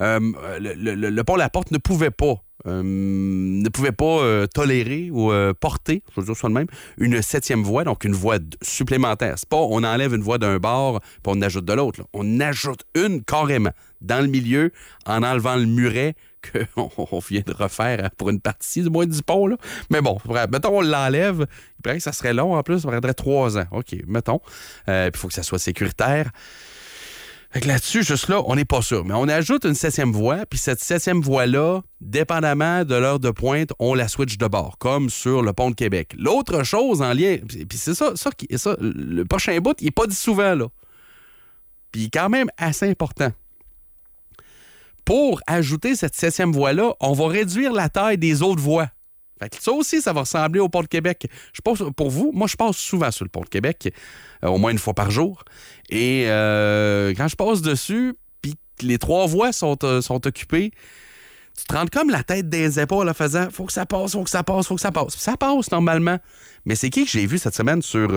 euh, 0.00 0.20
le, 0.60 1.22
pont 1.22 1.36
La 1.36 1.50
Porte 1.50 1.70
ne 1.70 1.78
pouvait 1.78 2.10
pas 2.10 2.42
ne 2.64 3.68
pouvait 3.68 3.92
pas 3.92 4.46
tolérer 4.48 5.10
ou 5.12 5.32
porter, 5.60 6.02
je 6.14 6.20
veux 6.20 6.26
dire 6.26 6.36
ça 6.36 6.48
de 6.48 6.52
même, 6.52 6.66
une 6.96 7.22
septième 7.22 7.62
voie, 7.62 7.84
donc 7.84 8.04
une 8.04 8.14
voie 8.14 8.38
supplémentaire. 8.62 9.34
C'est 9.36 9.48
pas 9.48 9.56
on 9.56 9.82
enlève 9.84 10.14
une 10.14 10.22
voie 10.22 10.38
d'un 10.38 10.58
bord 10.58 11.00
puis 11.00 11.20
on 11.26 11.40
ajoute 11.42 11.64
de 11.64 11.72
l'autre. 11.72 12.00
On 12.12 12.40
ajoute 12.40 12.84
une 12.94 13.22
carrément 13.22 13.72
dans 14.00 14.20
le 14.20 14.28
milieu 14.28 14.72
en 15.06 15.22
enlevant 15.22 15.56
le 15.56 15.66
muret 15.66 16.14
qu'on 16.74 17.18
vient 17.18 17.42
de 17.44 17.52
refaire 17.52 18.10
pour 18.16 18.30
une 18.30 18.40
partie 18.40 18.82
du 18.82 18.90
moins 18.90 19.06
du 19.06 19.22
pont. 19.22 19.46
Là. 19.46 19.56
Mais 19.90 20.00
bon, 20.00 20.18
mettons, 20.50 20.78
on 20.78 20.80
l'enlève. 20.80 21.46
Il 21.78 21.82
paraît 21.82 21.96
que 21.96 22.02
ça 22.02 22.12
serait 22.12 22.34
long 22.34 22.54
en 22.54 22.62
plus, 22.62 22.80
ça 22.80 22.88
prendrait 22.88 23.14
trois 23.14 23.58
ans. 23.58 23.66
OK, 23.72 23.96
mettons. 24.06 24.40
Euh, 24.88 25.10
il 25.12 25.18
faut 25.18 25.28
que 25.28 25.34
ça 25.34 25.42
soit 25.42 25.58
sécuritaire. 25.58 26.30
Fait 27.50 27.64
là-dessus, 27.64 28.02
juste 28.02 28.28
là, 28.28 28.42
on 28.44 28.56
n'est 28.56 28.66
pas 28.66 28.82
sûr. 28.82 29.04
Mais 29.04 29.14
on 29.14 29.26
ajoute 29.26 29.64
une 29.64 29.74
septième 29.74 30.12
voie, 30.12 30.44
puis 30.44 30.58
cette 30.58 30.80
septième 30.80 31.22
voie-là, 31.22 31.80
dépendamment 32.00 32.84
de 32.84 32.94
l'heure 32.94 33.20
de 33.20 33.30
pointe, 33.30 33.70
on 33.78 33.94
la 33.94 34.06
switch 34.06 34.36
de 34.36 34.46
bord, 34.46 34.76
comme 34.78 35.08
sur 35.08 35.42
le 35.42 35.52
pont 35.54 35.70
de 35.70 35.74
Québec. 35.74 36.14
L'autre 36.18 36.62
chose 36.62 37.00
en 37.00 37.14
lien, 37.14 37.38
puis 37.46 37.78
c'est 37.78 37.94
ça, 37.94 38.12
ça, 38.16 38.30
ça, 38.56 38.76
le 38.80 39.24
prochain 39.24 39.58
bout, 39.60 39.80
il 39.80 39.86
n'est 39.86 39.90
pas 39.90 40.06
dit 40.06 40.14
souvent, 40.14 40.54
là. 40.54 40.66
Puis 41.90 42.02
il 42.02 42.04
est 42.06 42.10
quand 42.10 42.28
même 42.28 42.48
assez 42.58 42.88
important 42.88 43.32
pour 45.08 45.40
ajouter 45.46 45.96
cette 45.96 46.14
septième 46.14 46.52
voie-là, 46.52 46.92
on 47.00 47.14
va 47.14 47.28
réduire 47.28 47.72
la 47.72 47.88
taille 47.88 48.18
des 48.18 48.42
autres 48.42 48.60
voies. 48.60 48.90
Ça 49.60 49.72
aussi, 49.72 50.00
ça 50.00 50.12
va 50.12 50.20
ressembler 50.20 50.60
au 50.60 50.68
pont 50.68 50.82
de 50.82 50.86
Québec. 50.86 51.28
Je 51.52 51.60
pense 51.60 51.82
pour 51.96 52.10
vous, 52.10 52.32
moi, 52.34 52.46
je 52.46 52.56
passe 52.56 52.76
souvent 52.76 53.10
sur 53.10 53.24
le 53.24 53.30
pont 53.30 53.42
de 53.42 53.48
Québec, 53.48 53.92
euh, 54.44 54.48
au 54.48 54.58
moins 54.58 54.70
une 54.70 54.78
fois 54.78 54.94
par 54.94 55.10
jour. 55.10 55.44
Et 55.90 56.24
euh, 56.26 57.12
quand 57.16 57.28
je 57.28 57.36
passe 57.36 57.62
dessus, 57.62 58.14
puis 58.42 58.54
les 58.80 58.98
trois 58.98 59.26
voies 59.26 59.52
sont, 59.52 59.78
euh, 59.84 60.00
sont 60.00 60.26
occupées, 60.26 60.72
tu 61.56 61.64
te 61.64 61.74
rends 61.74 61.86
comme 61.86 62.10
la 62.10 62.22
tête 62.22 62.48
des 62.48 62.78
épaules 62.78 63.08
en 63.08 63.14
faisant 63.14 63.48
faut 63.50 63.64
que 63.64 63.72
ça 63.72 63.84
passe, 63.84 64.12
faut 64.12 64.22
que 64.22 64.30
ça 64.30 64.44
passe, 64.44 64.68
faut 64.68 64.76
que 64.76 64.80
ça 64.80 64.92
passe. 64.92 65.16
ça 65.16 65.36
passe 65.36 65.72
normalement. 65.72 66.18
Mais 66.64 66.76
c'est 66.76 66.90
qui 66.90 67.04
que 67.04 67.10
j'ai 67.10 67.26
vu 67.26 67.38
cette 67.38 67.54
semaine 67.54 67.82
sur, 67.82 68.10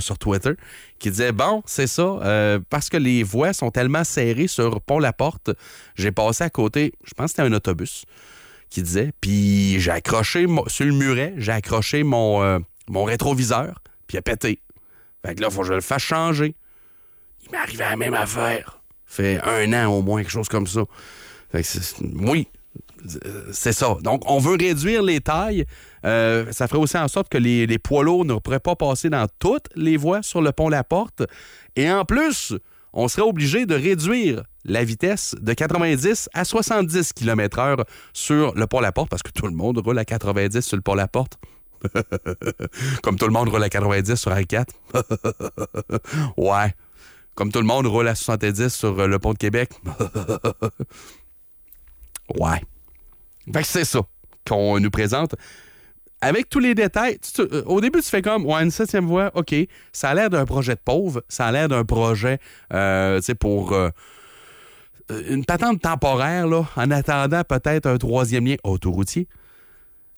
sur 0.00 0.18
Twitter 0.18 0.52
qui 0.98 1.10
disait 1.10 1.32
Bon, 1.32 1.62
c'est 1.66 1.86
ça, 1.86 2.60
parce 2.68 2.88
que 2.88 2.96
les 2.96 3.22
voies 3.22 3.52
sont 3.52 3.70
tellement 3.70 4.04
serrées 4.04 4.46
sur 4.46 4.82
Pont-la-Porte, 4.82 5.50
j'ai 5.96 6.12
passé 6.12 6.44
à 6.44 6.50
côté, 6.50 6.92
je 7.04 7.14
pense 7.14 7.26
que 7.26 7.30
c'était 7.30 7.42
un 7.42 7.52
autobus 7.52 8.04
qui 8.70 8.82
disait, 8.82 9.12
puis 9.20 9.80
j'ai 9.80 9.90
accroché 9.90 10.46
sur 10.68 10.86
le 10.86 10.92
muret, 10.92 11.34
j'ai 11.36 11.52
accroché 11.52 12.02
mon, 12.02 12.42
euh, 12.42 12.58
mon 12.88 13.04
rétroviseur, 13.04 13.82
puis 14.06 14.16
il 14.16 14.18
a 14.18 14.22
pété. 14.22 14.62
Fait 15.24 15.34
que 15.34 15.42
là, 15.42 15.50
faut 15.50 15.62
que 15.62 15.66
je 15.66 15.74
le 15.74 15.80
fasse 15.80 16.02
changer. 16.02 16.54
Il 17.44 17.50
m'est 17.50 17.58
arrivé 17.58 17.84
à 17.84 17.90
la 17.90 17.96
même 17.96 18.14
affaire. 18.14 18.80
Fait 19.04 19.40
un 19.42 19.72
an 19.72 19.92
au 19.92 20.02
moins, 20.02 20.22
quelque 20.22 20.30
chose 20.30 20.48
comme 20.48 20.66
ça. 20.66 20.82
Fait 21.50 21.62
que 21.62 21.68
oui, 22.24 22.46
c'est 23.52 23.72
ça. 23.72 23.96
Donc, 24.02 24.22
on 24.26 24.38
veut 24.38 24.56
réduire 24.56 25.02
les 25.02 25.20
tailles. 25.20 25.64
Euh, 26.04 26.50
ça 26.52 26.68
ferait 26.68 26.80
aussi 26.80 26.96
en 26.96 27.08
sorte 27.08 27.28
que 27.28 27.38
les, 27.38 27.78
poids 27.78 28.04
lourds 28.04 28.24
ne 28.24 28.34
pourraient 28.34 28.60
pas 28.60 28.76
passer 28.76 29.10
dans 29.10 29.26
toutes 29.38 29.66
les 29.74 29.96
voies 29.96 30.22
sur 30.22 30.42
le 30.42 30.52
pont 30.52 30.68
La 30.68 30.84
Porte. 30.84 31.22
Et 31.76 31.90
en 31.90 32.04
plus, 32.04 32.54
on 32.92 33.08
serait 33.08 33.22
obligé 33.22 33.66
de 33.66 33.74
réduire 33.74 34.42
la 34.64 34.84
vitesse 34.84 35.34
de 35.40 35.52
90 35.52 36.28
à 36.34 36.44
70 36.44 37.12
km/h 37.12 37.84
sur 38.12 38.54
le 38.54 38.66
pont 38.66 38.80
La 38.80 38.92
Porte 38.92 39.08
parce 39.08 39.22
que 39.22 39.30
tout 39.30 39.46
le 39.46 39.54
monde 39.54 39.78
roule 39.78 39.98
à 39.98 40.04
90 40.04 40.60
sur 40.60 40.76
le 40.76 40.82
pont 40.82 40.94
La 40.94 41.08
Porte. 41.08 41.38
Comme 43.02 43.16
tout 43.16 43.26
le 43.26 43.32
monde 43.32 43.48
roule 43.48 43.62
à 43.62 43.70
90 43.70 44.14
sur 44.16 44.32
R4. 44.32 44.66
ouais. 46.36 46.74
Comme 47.34 47.50
tout 47.50 47.60
le 47.60 47.66
monde 47.66 47.86
roule 47.86 48.08
à 48.08 48.14
70 48.14 48.68
sur 48.68 49.06
le 49.06 49.18
pont 49.18 49.32
de 49.32 49.38
Québec. 49.38 49.70
ouais 52.38 52.60
c'est 53.62 53.84
ça 53.84 54.00
qu'on 54.46 54.80
nous 54.80 54.90
présente. 54.90 55.34
Avec 56.22 56.50
tous 56.50 56.58
les 56.58 56.74
détails, 56.74 57.18
euh, 57.38 57.62
au 57.64 57.80
début, 57.80 58.02
tu 58.02 58.08
fais 58.08 58.20
comme, 58.20 58.44
ouais, 58.44 58.62
une 58.62 58.70
septième 58.70 59.06
voie, 59.06 59.30
OK, 59.34 59.54
ça 59.92 60.10
a 60.10 60.14
l'air 60.14 60.28
d'un 60.28 60.44
projet 60.44 60.74
de 60.74 60.80
pauvre, 60.84 61.22
ça 61.28 61.46
a 61.46 61.52
l'air 61.52 61.68
d'un 61.68 61.84
projet, 61.84 62.38
euh, 62.74 63.20
pour 63.38 63.72
euh, 63.72 63.88
une 65.30 65.46
patente 65.46 65.80
temporaire, 65.80 66.46
là, 66.46 66.64
en 66.76 66.90
attendant 66.90 67.42
peut-être 67.42 67.86
un 67.86 67.96
troisième 67.96 68.46
lien 68.46 68.56
autoroutier. 68.64 69.28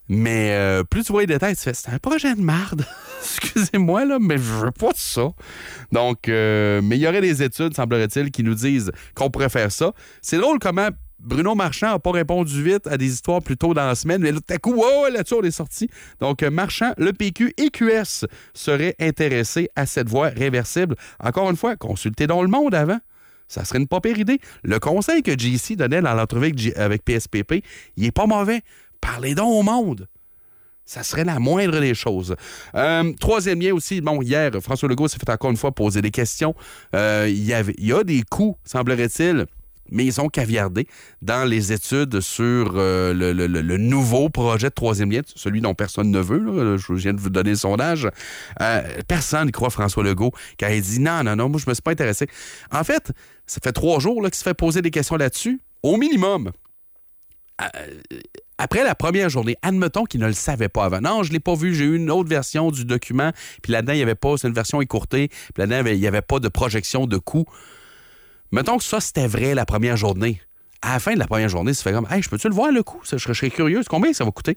Mais 0.08 0.82
plus 0.90 1.04
tu 1.04 1.12
vois 1.12 1.22
les 1.22 1.28
détails, 1.28 1.56
tu 1.56 1.62
fais, 1.62 1.72
c'est 1.72 1.90
un 1.90 1.98
projet 1.98 2.34
de 2.34 2.40
marde. 2.40 2.84
Excusez-moi, 3.22 4.04
là, 4.04 4.18
mais 4.20 4.36
je 4.36 4.42
veux 4.42 4.70
pas 4.72 4.90
ça. 4.94 5.30
Donc, 5.92 6.26
mais 6.26 6.82
il 6.90 6.98
y 6.98 7.06
aurait 7.06 7.22
des 7.22 7.42
études, 7.42 7.74
semblerait-il, 7.74 8.30
qui 8.30 8.42
nous 8.42 8.54
disent 8.54 8.90
qu'on 9.14 9.30
pourrait 9.30 9.48
faire 9.48 9.72
ça. 9.72 9.92
C'est 10.20 10.38
drôle 10.38 10.58
comment 10.58 10.88
Bruno 11.22 11.54
Marchand 11.54 11.92
n'a 11.92 11.98
pas 12.00 12.10
répondu 12.10 12.62
vite 12.62 12.88
à 12.88 12.96
des 12.96 13.06
histoires 13.06 13.40
plus 13.40 13.56
tôt 13.56 13.74
dans 13.74 13.86
la 13.86 13.94
semaine, 13.94 14.22
mais 14.22 14.32
tout 14.32 14.42
à 14.48 14.58
coup, 14.58 14.74
oh, 14.76 15.06
là-dessus, 15.12 15.34
on 15.34 15.42
est 15.42 15.52
sorti. 15.52 15.88
Donc, 16.20 16.42
euh, 16.42 16.50
Marchand, 16.50 16.92
le 16.98 17.12
PQ 17.12 17.54
et 17.56 17.70
QS 17.70 18.26
seraient 18.54 18.96
intéressés 18.98 19.68
à 19.76 19.86
cette 19.86 20.08
voie 20.08 20.28
réversible. 20.28 20.96
Encore 21.22 21.48
une 21.48 21.56
fois, 21.56 21.76
consultez 21.76 22.26
dans 22.26 22.42
le 22.42 22.48
monde 22.48 22.74
avant. 22.74 22.98
Ça 23.46 23.64
serait 23.64 23.78
une 23.78 23.86
pas 23.86 24.00
idée. 24.04 24.40
Le 24.64 24.80
conseil 24.80 25.22
que 25.22 25.32
JC 25.32 25.76
donnait 25.76 26.00
dans 26.00 26.14
l'entrevue 26.14 26.72
avec, 26.74 27.04
PSPP, 27.04 27.62
il 27.96 28.06
est 28.06 28.12
pas 28.12 28.26
mauvais. 28.26 28.62
Parlez 29.00 29.34
donc 29.34 29.52
au 29.52 29.62
monde. 29.62 30.08
Ça 30.84 31.04
serait 31.04 31.24
la 31.24 31.38
moindre 31.38 31.78
des 31.78 31.94
choses. 31.94 32.34
Euh, 32.74 33.12
troisième 33.20 33.60
lien 33.60 33.72
aussi, 33.72 34.00
bon, 34.00 34.20
hier, 34.22 34.50
François 34.60 34.88
Legault 34.88 35.06
s'est 35.06 35.18
fait 35.18 35.30
encore 35.30 35.50
une 35.50 35.56
fois 35.56 35.70
poser 35.70 36.02
des 36.02 36.10
questions. 36.10 36.54
Euh, 36.96 37.28
y 37.28 37.52
il 37.78 37.86
y 37.86 37.92
a 37.92 38.04
des 38.04 38.22
coûts, 38.22 38.56
semblerait-il, 38.64 39.46
mais 39.90 40.04
ils 40.04 40.20
ont 40.20 40.28
caviardé 40.28 40.86
dans 41.20 41.44
les 41.48 41.72
études 41.72 42.20
sur 42.20 42.72
euh, 42.76 43.12
le, 43.12 43.76
nouveau 43.76 44.28
projet 44.28 44.68
de 44.68 44.74
troisième 44.74 45.10
lien, 45.10 45.20
celui 45.34 45.60
dont 45.60 45.74
personne 45.74 46.10
ne 46.10 46.20
veut. 46.20 46.76
je 46.76 46.92
viens 46.94 47.12
de 47.12 47.20
vous 47.20 47.30
donner 47.30 47.50
le 47.50 47.56
sondage. 47.56 48.08
Euh, 48.60 48.82
personne 49.08 49.46
ne 49.46 49.50
croit 49.50 49.70
François 49.70 50.02
Legault 50.04 50.32
quand 50.58 50.68
il 50.68 50.82
dit 50.82 51.00
non, 51.00 51.22
non, 51.24 51.36
non, 51.36 51.48
moi 51.48 51.60
je 51.62 51.68
me 51.68 51.74
suis 51.74 51.82
pas 51.82 51.92
intéressé. 51.92 52.26
En 52.70 52.84
fait, 52.84 53.12
ça 53.46 53.60
fait 53.62 53.72
trois 53.72 54.00
jours 54.00 54.22
qu'il 54.22 54.34
se 54.34 54.42
fait 54.42 54.54
poser 54.54 54.82
des 54.82 54.90
questions 54.90 55.16
là-dessus, 55.16 55.60
au 55.82 55.96
minimum. 55.96 56.52
Euh, 57.60 57.66
après 58.58 58.84
la 58.84 58.94
première 58.94 59.28
journée, 59.28 59.56
admettons 59.62 60.04
qu'il 60.04 60.20
ne 60.20 60.26
le 60.26 60.32
savait 60.32 60.68
pas 60.68 60.84
avant. 60.84 61.00
Non, 61.00 61.22
je 61.22 61.30
ne 61.30 61.34
l'ai 61.34 61.40
pas 61.40 61.54
vu. 61.54 61.74
J'ai 61.74 61.84
eu 61.84 61.96
une 61.96 62.10
autre 62.10 62.28
version 62.28 62.70
du 62.70 62.84
document. 62.84 63.32
Puis 63.62 63.72
là-dedans, 63.72 63.92
il 63.92 63.96
n'y 63.96 64.02
avait 64.02 64.14
pas, 64.14 64.36
c'est 64.36 64.46
une 64.46 64.54
version 64.54 64.80
écourtée. 64.80 65.28
Puis 65.28 65.54
là-dedans, 65.58 65.90
il 65.90 65.98
n'y 65.98 66.06
avait 66.06 66.22
pas 66.22 66.38
de 66.38 66.48
projection 66.48 67.06
de 67.06 67.18
coût. 67.18 67.44
Mettons 68.52 68.76
que 68.76 68.84
ça, 68.84 69.00
c'était 69.00 69.26
vrai 69.26 69.54
la 69.54 69.64
première 69.64 69.96
journée. 69.96 70.40
À 70.82 70.94
la 70.94 70.98
fin 70.98 71.14
de 71.14 71.18
la 71.18 71.26
première 71.26 71.48
journée, 71.48 71.72
ça 71.74 71.82
fait 71.82 71.92
comme 71.92 72.06
Hey, 72.10 72.22
je 72.22 72.28
peux-tu 72.28 72.48
le 72.48 72.54
voir 72.54 72.70
le 72.70 72.82
coût? 72.82 73.00
Je 73.04 73.16
serais, 73.16 73.50
curieux. 73.50 73.80
Combien 73.88 74.12
ça 74.12 74.24
va 74.24 74.30
coûter? 74.30 74.56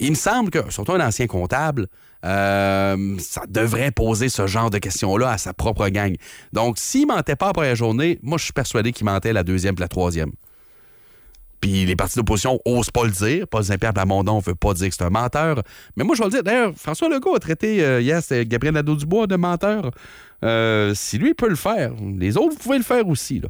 Il 0.00 0.10
me 0.10 0.16
semble 0.16 0.50
que, 0.50 0.70
surtout 0.70 0.92
un 0.92 1.06
ancien 1.06 1.26
comptable, 1.26 1.88
euh, 2.24 3.16
ça 3.18 3.42
devrait 3.48 3.90
poser 3.90 4.28
ce 4.28 4.46
genre 4.46 4.70
de 4.70 4.78
questions-là 4.78 5.30
à 5.30 5.38
sa 5.38 5.52
propre 5.52 5.88
gang. 5.88 6.14
Donc, 6.52 6.78
s'il 6.78 7.06
mentait 7.06 7.36
pas 7.36 7.48
la 7.48 7.52
première 7.52 7.76
journée, 7.76 8.18
moi, 8.22 8.38
je 8.38 8.44
suis 8.44 8.52
persuadé 8.52 8.92
qu'il 8.92 9.06
mentait 9.06 9.32
la 9.32 9.42
deuxième 9.42 9.74
et 9.76 9.80
la 9.80 9.88
troisième. 9.88 10.32
Puis 11.60 11.84
les 11.84 11.96
partis 11.96 12.16
d'opposition 12.16 12.60
osent 12.64 12.90
pas 12.90 13.04
le 13.04 13.10
dire. 13.10 13.48
Paul 13.48 13.64
Saint-Pierre 13.64 13.92
Plamondon 13.92 14.36
ne 14.36 14.42
veut 14.42 14.54
pas 14.54 14.74
dire 14.74 14.88
que 14.88 14.94
c'est 14.94 15.04
un 15.04 15.10
menteur. 15.10 15.62
Mais 15.96 16.04
moi, 16.04 16.14
je 16.14 16.22
vais 16.22 16.26
le 16.26 16.30
dire. 16.30 16.42
D'ailleurs, 16.42 16.72
François 16.76 17.08
Legault 17.08 17.34
a 17.34 17.40
traité 17.40 17.84
euh, 17.84 18.00
hier, 18.00 18.22
c'était 18.22 18.46
Gabriel 18.46 18.74
Nadeau-Dubois 18.74 19.26
de 19.26 19.36
menteur. 19.36 19.90
Euh, 20.44 20.92
si 20.94 21.18
lui 21.18 21.34
peut 21.34 21.48
le 21.48 21.56
faire, 21.56 21.92
les 22.16 22.36
autres, 22.36 22.54
vous 22.54 22.58
pouvez 22.58 22.78
le 22.78 22.84
faire 22.84 23.06
aussi. 23.08 23.42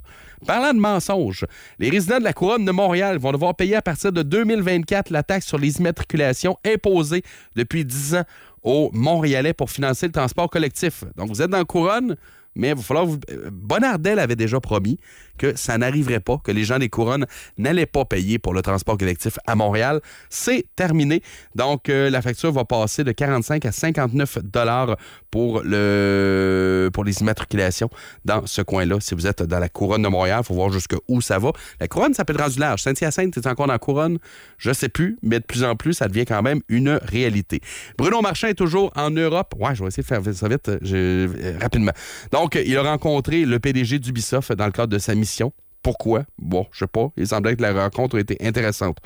Parlant 0.47 0.73
de 0.73 0.79
mensonges, 0.79 1.45
les 1.79 1.91
résidents 1.91 2.19
de 2.19 2.25
la 2.25 2.33
couronne 2.33 2.65
de 2.65 2.73
Montréal 2.73 3.19
vont 3.19 3.33
devoir 3.33 3.55
payer 3.55 3.77
à 3.77 3.83
partir 3.83 4.13
de 4.13 4.23
2024 4.23 5.11
la 5.11 5.23
taxe 5.23 5.47
sur 5.47 5.59
les 5.59 5.79
immatriculations 5.79 6.57
imposée 6.65 7.23
depuis 7.57 7.85
10 7.85 8.15
ans 8.17 8.25
aux 8.63 8.91
Montréalais 8.93 9.53
pour 9.53 9.71
financer 9.71 10.07
le 10.07 10.13
transport 10.13 10.49
collectif. 10.49 11.05
Donc, 11.17 11.29
vous 11.29 11.43
êtes 11.43 11.51
dans 11.51 11.59
la 11.59 11.65
couronne, 11.65 12.17
mais 12.59 12.71
il 12.71 12.75
va 12.75 12.83
falloir 12.83 13.07
vous... 13.07 13.19
euh, 13.31 13.49
Bonardel 13.51 14.19
avait 14.19 14.37
déjà 14.37 14.61
promis 14.61 14.99
que 15.39 15.57
ça 15.57 15.79
n'arriverait 15.79 16.21
pas, 16.21 16.39
que 16.43 16.51
les 16.51 16.65
gens 16.65 16.79
des 16.79 16.89
couronnes 16.89 17.25
n'allaient 17.57 17.87
pas 17.87 18.05
payer 18.05 18.39
pour 18.39 18.53
le 18.53 18.61
transport 18.61 18.99
collectif 18.99 19.39
à 19.47 19.55
Montréal. 19.55 20.01
C'est 20.29 20.67
terminé. 20.77 21.23
Donc, 21.55 21.89
euh, 21.89 22.11
la 22.11 22.21
facture 22.21 22.53
va 22.53 22.65
passer 22.65 23.05
de 23.05 23.13
45 23.13 23.65
à 23.65 23.73
59 23.73 24.39
dollars 24.43 24.97
pour, 25.31 25.63
le... 25.65 26.91
pour 26.93 27.05
les 27.05 27.21
immatriculations 27.21 27.89
dans 28.25 28.47
ce 28.47 28.63
coin-là. 28.63 28.97
Si 29.01 29.15
vous 29.15 29.27
êtes 29.27 29.43
dans 29.45 29.61
la 29.61 29.69
couronne 29.69 30.03
de 30.03 30.09
Montréal, 30.09 30.41
il 30.43 30.47
faut 30.47 30.55
voir 30.55 30.71
jusqu'où 30.71 31.21
ça 31.21 31.39
va. 31.39 31.53
La 31.81 31.87
couronne, 31.87 32.15
ça 32.15 32.25
peut 32.25 32.33
être 32.33 32.43
rendu 32.43 32.59
large. 32.59 32.83
Saint-Hyacinthe, 32.83 33.37
est 33.37 33.47
encore 33.47 33.69
dans 33.69 33.73
la 33.73 33.79
couronne? 33.79 34.19
Je 34.59 34.73
sais 34.73 34.89
plus, 34.89 35.19
mais 35.23 35.39
de 35.39 35.45
plus 35.45 35.63
en 35.63 35.77
plus, 35.77 35.95
ça 35.95 36.09
devient 36.09 36.25
quand 36.27 36.43
même 36.43 36.61
une 36.69 36.99
réalité. 37.03 37.61
Bruno 37.97 38.21
Marchand 38.21 38.49
est 38.49 38.55
toujours 38.55 38.91
en 38.97 39.11
Europe. 39.11 39.55
Ouais, 39.59 39.75
je 39.75 39.83
vais 39.83 39.89
essayer 39.89 40.03
de 40.03 40.09
faire 40.09 40.35
ça 40.35 40.49
vite, 40.49 40.69
euh, 40.69 41.59
rapidement. 41.61 41.93
Donc, 42.33 42.48
il 42.55 42.77
a 42.77 42.83
rencontré 42.83 43.45
le 43.45 43.59
PDG 43.59 43.99
d'Ubisoft 43.99 44.53
dans 44.53 44.67
le 44.67 44.73
cadre 44.73 44.93
de 44.93 44.99
sa 44.99 45.15
mission. 45.15 45.53
Pourquoi? 45.83 46.25
Bon, 46.39 46.67
je 46.73 46.81
sais 46.81 46.87
pas. 46.87 47.11
Il 47.17 47.27
semblait 47.27 47.57
que 47.57 47.63
la 47.63 47.73
rencontre 47.73 48.19
était 48.19 48.39
intéressante. 48.45 48.99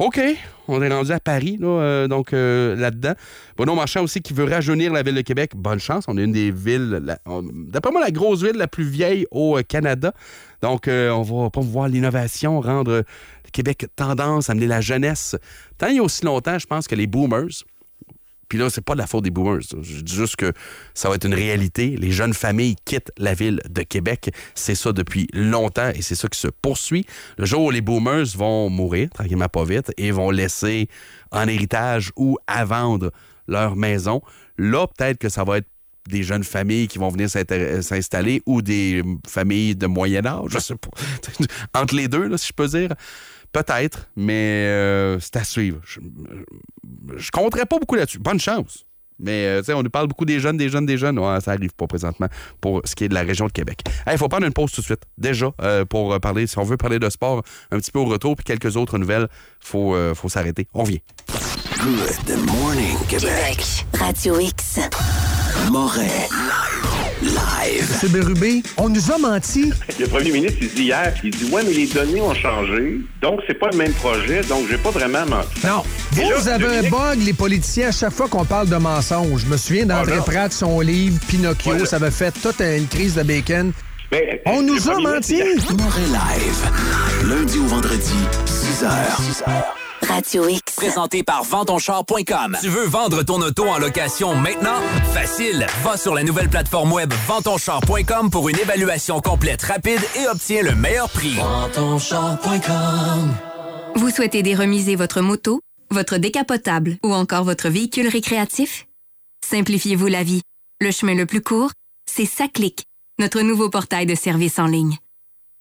OK, 0.00 0.18
on 0.66 0.80
est 0.80 0.88
rendu 0.88 1.12
à 1.12 1.20
Paris, 1.20 1.58
là, 1.60 1.66
euh, 1.66 2.08
donc 2.08 2.32
euh, 2.32 2.74
là-dedans. 2.74 3.12
Bruno 3.58 3.74
Marchand 3.74 4.02
aussi 4.02 4.22
qui 4.22 4.32
veut 4.32 4.44
rajeunir 4.44 4.94
la 4.94 5.02
ville 5.02 5.14
de 5.14 5.20
Québec. 5.20 5.52
Bonne 5.54 5.78
chance, 5.78 6.04
on 6.08 6.16
est 6.16 6.24
une 6.24 6.32
des 6.32 6.50
villes, 6.50 7.02
d'après 7.68 7.92
moi, 7.92 8.00
la 8.00 8.10
grosse 8.10 8.42
ville 8.42 8.56
la 8.56 8.66
plus 8.66 8.84
vieille 8.84 9.26
au 9.30 9.58
euh, 9.58 9.62
Canada. 9.62 10.14
Donc, 10.62 10.88
on 10.88 11.22
va 11.22 11.50
promouvoir 11.50 11.88
l'innovation, 11.88 12.62
rendre 12.62 12.92
euh, 12.92 13.02
Québec 13.52 13.88
tendance, 13.94 14.48
amener 14.48 14.66
la 14.66 14.80
jeunesse. 14.80 15.36
Tant 15.76 15.88
il 15.88 15.96
y 15.96 15.98
a 15.98 16.02
aussi 16.02 16.24
longtemps, 16.24 16.58
je 16.58 16.66
pense 16.66 16.88
que 16.88 16.94
les 16.94 17.06
boomers, 17.06 17.64
puis 18.50 18.58
là, 18.58 18.68
c'est 18.68 18.84
pas 18.84 18.94
de 18.94 18.98
la 18.98 19.06
faute 19.06 19.22
des 19.22 19.30
boomers. 19.30 19.60
Je 19.80 20.00
dis 20.02 20.14
juste 20.14 20.34
que 20.34 20.52
ça 20.92 21.08
va 21.08 21.14
être 21.14 21.24
une 21.24 21.34
réalité. 21.34 21.96
Les 21.96 22.10
jeunes 22.10 22.34
familles 22.34 22.74
quittent 22.84 23.12
la 23.16 23.32
ville 23.32 23.62
de 23.70 23.82
Québec. 23.82 24.34
C'est 24.56 24.74
ça 24.74 24.92
depuis 24.92 25.28
longtemps 25.32 25.90
et 25.94 26.02
c'est 26.02 26.16
ça 26.16 26.26
qui 26.26 26.38
se 26.38 26.48
poursuit. 26.48 27.06
Le 27.38 27.46
jour 27.46 27.62
où 27.62 27.70
les 27.70 27.80
boomers 27.80 28.26
vont 28.36 28.68
mourir, 28.68 29.08
tranquillement 29.10 29.48
pas 29.48 29.62
vite, 29.64 29.92
et 29.96 30.10
vont 30.10 30.32
laisser 30.32 30.88
en 31.30 31.46
héritage 31.46 32.10
ou 32.16 32.38
à 32.48 32.64
vendre 32.64 33.12
leur 33.46 33.76
maison, 33.76 34.20
là, 34.58 34.88
peut-être 34.88 35.18
que 35.18 35.28
ça 35.28 35.44
va 35.44 35.58
être 35.58 35.68
des 36.08 36.24
jeunes 36.24 36.42
familles 36.42 36.88
qui 36.88 36.98
vont 36.98 37.08
venir 37.08 37.30
s'installer 37.30 38.42
ou 38.46 38.62
des 38.62 39.04
familles 39.28 39.76
de 39.76 39.86
moyen 39.86 40.26
âge, 40.26 40.48
je 40.48 40.58
sais 40.58 40.74
pas. 40.74 40.90
Entre 41.80 41.94
les 41.94 42.08
deux, 42.08 42.26
là, 42.26 42.36
si 42.36 42.48
je 42.48 42.52
peux 42.52 42.66
dire. 42.66 42.90
Peut-être, 43.52 44.08
mais 44.16 44.66
euh, 44.68 45.18
c'est 45.20 45.36
à 45.36 45.44
suivre. 45.44 45.80
Je, 45.84 46.00
je 47.16 47.30
compterais 47.30 47.66
pas 47.66 47.78
beaucoup 47.78 47.96
là-dessus. 47.96 48.18
Bonne 48.18 48.40
chance. 48.40 48.84
Mais 49.20 49.46
euh, 49.46 49.58
tu 49.60 49.66
sais, 49.66 49.74
on 49.74 49.82
nous 49.82 49.90
parle 49.90 50.08
beaucoup 50.08 50.24
des 50.24 50.40
jeunes, 50.40 50.56
des 50.56 50.68
jeunes, 50.68 50.86
des 50.86 50.96
jeunes. 50.96 51.18
Ouais, 51.18 51.40
ça 51.40 51.52
arrive 51.52 51.74
pas 51.74 51.86
présentement 51.86 52.28
pour 52.60 52.80
ce 52.84 52.94
qui 52.94 53.04
est 53.04 53.08
de 53.08 53.14
la 53.14 53.22
région 53.22 53.46
de 53.46 53.52
Québec. 53.52 53.82
Il 54.10 54.18
faut 54.18 54.28
prendre 54.28 54.46
une 54.46 54.52
pause 54.52 54.72
tout 54.72 54.80
de 54.80 54.86
suite, 54.86 55.02
déjà, 55.18 55.52
euh, 55.62 55.84
pour 55.84 56.12
euh, 56.12 56.18
parler, 56.18 56.46
si 56.46 56.58
on 56.58 56.64
veut 56.64 56.76
parler 56.76 56.98
de 56.98 57.10
sport 57.10 57.42
un 57.70 57.78
petit 57.78 57.90
peu 57.90 57.98
au 57.98 58.06
retour, 58.06 58.34
puis 58.34 58.44
quelques 58.44 58.76
autres 58.76 58.98
nouvelles, 58.98 59.28
faut, 59.60 59.94
euh, 59.94 60.14
faut 60.14 60.28
s'arrêter. 60.28 60.66
On 60.74 60.84
vient. 60.84 60.98
Good 62.26 62.44
morning, 62.46 62.96
Québec. 63.08 63.86
Radio 63.98 64.40
X. 64.40 64.80
Moret. 65.70 66.28
Live. 67.22 67.96
C'est 68.00 68.10
Bérubé. 68.10 68.62
On 68.78 68.88
nous 68.88 69.10
a 69.12 69.18
menti. 69.18 69.70
Le 69.98 70.06
premier 70.06 70.30
ministre, 70.32 70.58
il 70.62 70.68
dit 70.72 70.84
hier, 70.84 71.12
puis 71.18 71.28
il 71.28 71.36
dit 71.36 71.52
Ouais, 71.52 71.62
mais 71.62 71.72
les 71.74 71.86
données 71.86 72.20
ont 72.22 72.34
changé, 72.34 72.98
donc 73.20 73.40
c'est 73.46 73.58
pas 73.58 73.68
le 73.70 73.76
même 73.76 73.92
projet, 73.92 74.40
donc 74.42 74.66
j'ai 74.70 74.78
pas 74.78 74.90
vraiment 74.90 75.26
menti. 75.26 75.66
Non. 75.66 75.82
Vous, 76.12 76.22
Et 76.22 76.24
là, 76.30 76.36
vous 76.38 76.48
avez 76.48 76.78
un 76.78 76.82
bug, 76.90 77.18
les 77.24 77.34
politiciens, 77.34 77.88
à 77.88 77.92
chaque 77.92 78.12
fois 78.14 78.26
qu'on 78.28 78.44
parle 78.46 78.68
de 78.68 78.76
mensonges. 78.76 79.42
Je 79.42 79.46
me 79.46 79.56
souviens 79.58 79.84
d'André 79.86 80.16
Voilà. 80.16 80.22
Pratt, 80.22 80.52
son 80.52 80.80
livre 80.80 81.18
Pinocchio, 81.28 81.72
Voilà. 81.72 81.84
ça 81.86 81.96
avait 81.96 82.10
fait 82.10 82.32
toute 82.42 82.60
une 82.60 82.86
crise 82.88 83.14
de 83.16 83.22
bacon. 83.22 83.72
Mais, 84.12 84.42
On 84.46 84.60
le 84.60 84.66
nous 84.66 84.88
a 84.90 84.98
menti. 84.98 85.36
Live. 85.36 87.28
Lundi 87.28 87.58
au 87.58 87.66
vendredi, 87.66 88.14
6h. 88.46 88.88
Radio 90.10 90.48
X. 90.48 90.74
Présenté 90.74 91.22
par 91.22 91.44
Ventonchar.com. 91.44 92.58
Tu 92.60 92.68
veux 92.68 92.86
vendre 92.86 93.22
ton 93.22 93.40
auto 93.42 93.64
en 93.68 93.78
location 93.78 94.34
maintenant? 94.34 94.80
Facile! 95.14 95.66
Va 95.84 95.96
sur 95.96 96.14
la 96.14 96.24
nouvelle 96.24 96.48
plateforme 96.48 96.92
web 96.92 97.12
Ventonchar.com 97.28 98.28
pour 98.28 98.48
une 98.48 98.58
évaluation 98.58 99.20
complète, 99.20 99.62
rapide 99.62 100.00
et 100.16 100.26
obtiens 100.26 100.62
le 100.62 100.74
meilleur 100.74 101.08
prix. 101.10 101.36
Vous 103.94 104.10
souhaitez 104.10 104.42
déremiser 104.42 104.96
votre 104.96 105.20
moto, 105.20 105.60
votre 105.90 106.16
décapotable 106.16 106.98
ou 107.04 107.14
encore 107.14 107.44
votre 107.44 107.68
véhicule 107.68 108.08
récréatif? 108.08 108.88
Simplifiez-vous 109.48 110.08
la 110.08 110.24
vie. 110.24 110.42
Le 110.80 110.90
chemin 110.90 111.14
le 111.14 111.26
plus 111.26 111.42
court, 111.42 111.70
c'est 112.10 112.26
SACLIC, 112.26 112.82
notre 113.20 113.42
nouveau 113.42 113.70
portail 113.70 114.06
de 114.06 114.16
services 114.16 114.58
en 114.58 114.66
ligne. 114.66 114.96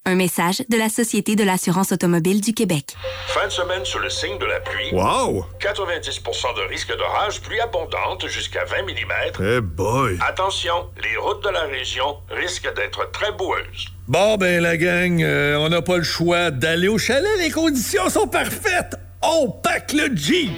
Un 0.06 0.16
message 0.16 0.64
de 0.70 0.78
la 0.78 0.88
Société 0.88 1.36
de 1.36 1.44
l'assurance 1.44 1.92
automobile 1.92 2.40
du 2.40 2.54
Québec. 2.54 2.96
Fin 3.28 3.46
de 3.46 3.52
semaine 3.52 3.84
sous 3.84 4.00
le 4.00 4.10
signe 4.10 4.38
de 4.40 4.46
la 4.46 4.60
pluie. 4.62 4.92
Wow! 4.94 5.46
90% 5.60 6.56
de 6.56 6.70
risque 6.70 6.98
d'orage, 6.98 7.42
pluie 7.42 7.60
abondante 7.60 8.26
jusqu'à 8.28 8.64
20 8.64 8.84
mm. 8.84 9.58
Eh 9.58 9.62
boy! 9.62 10.18
Attention, 10.26 10.88
les 11.04 11.18
routes 11.18 11.44
de 11.44 11.50
la 11.50 11.64
région 11.64 12.18
risquent 12.30 12.74
d'être 12.76 13.12
très 13.12 13.34
boueuses. 13.34 13.88
Bon, 14.08 14.38
ben, 14.38 14.62
la 14.64 14.78
gang, 14.78 15.22
euh, 15.22 15.58
on 15.58 15.70
n'a 15.70 15.82
pas 15.82 15.98
le 15.98 16.04
choix 16.04 16.50
d'aller 16.50 16.88
au 16.88 16.98
chalet. 16.98 17.38
Les 17.40 17.52
conditions 17.52 18.10
sont 18.10 18.28
parfaites. 18.28 18.96
On 19.22 19.50
pack 19.50 19.92
le 19.92 20.16
Jeep! 20.16 20.50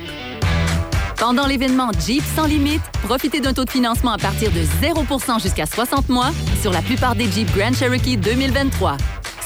Pendant 1.17 1.45
l'événement 1.45 1.91
Jeep 2.03 2.23
sans 2.35 2.45
limite, 2.45 2.81
profitez 3.03 3.41
d'un 3.41 3.53
taux 3.53 3.65
de 3.65 3.69
financement 3.69 4.11
à 4.11 4.17
partir 4.17 4.49
de 4.51 4.61
0% 4.61 5.41
jusqu'à 5.41 5.65
60 5.65 6.09
mois 6.09 6.31
sur 6.61 6.71
la 6.71 6.81
plupart 6.81 7.15
des 7.15 7.29
Jeep 7.29 7.47
Grand 7.55 7.73
Cherokee 7.73 8.17
2023. 8.17 8.97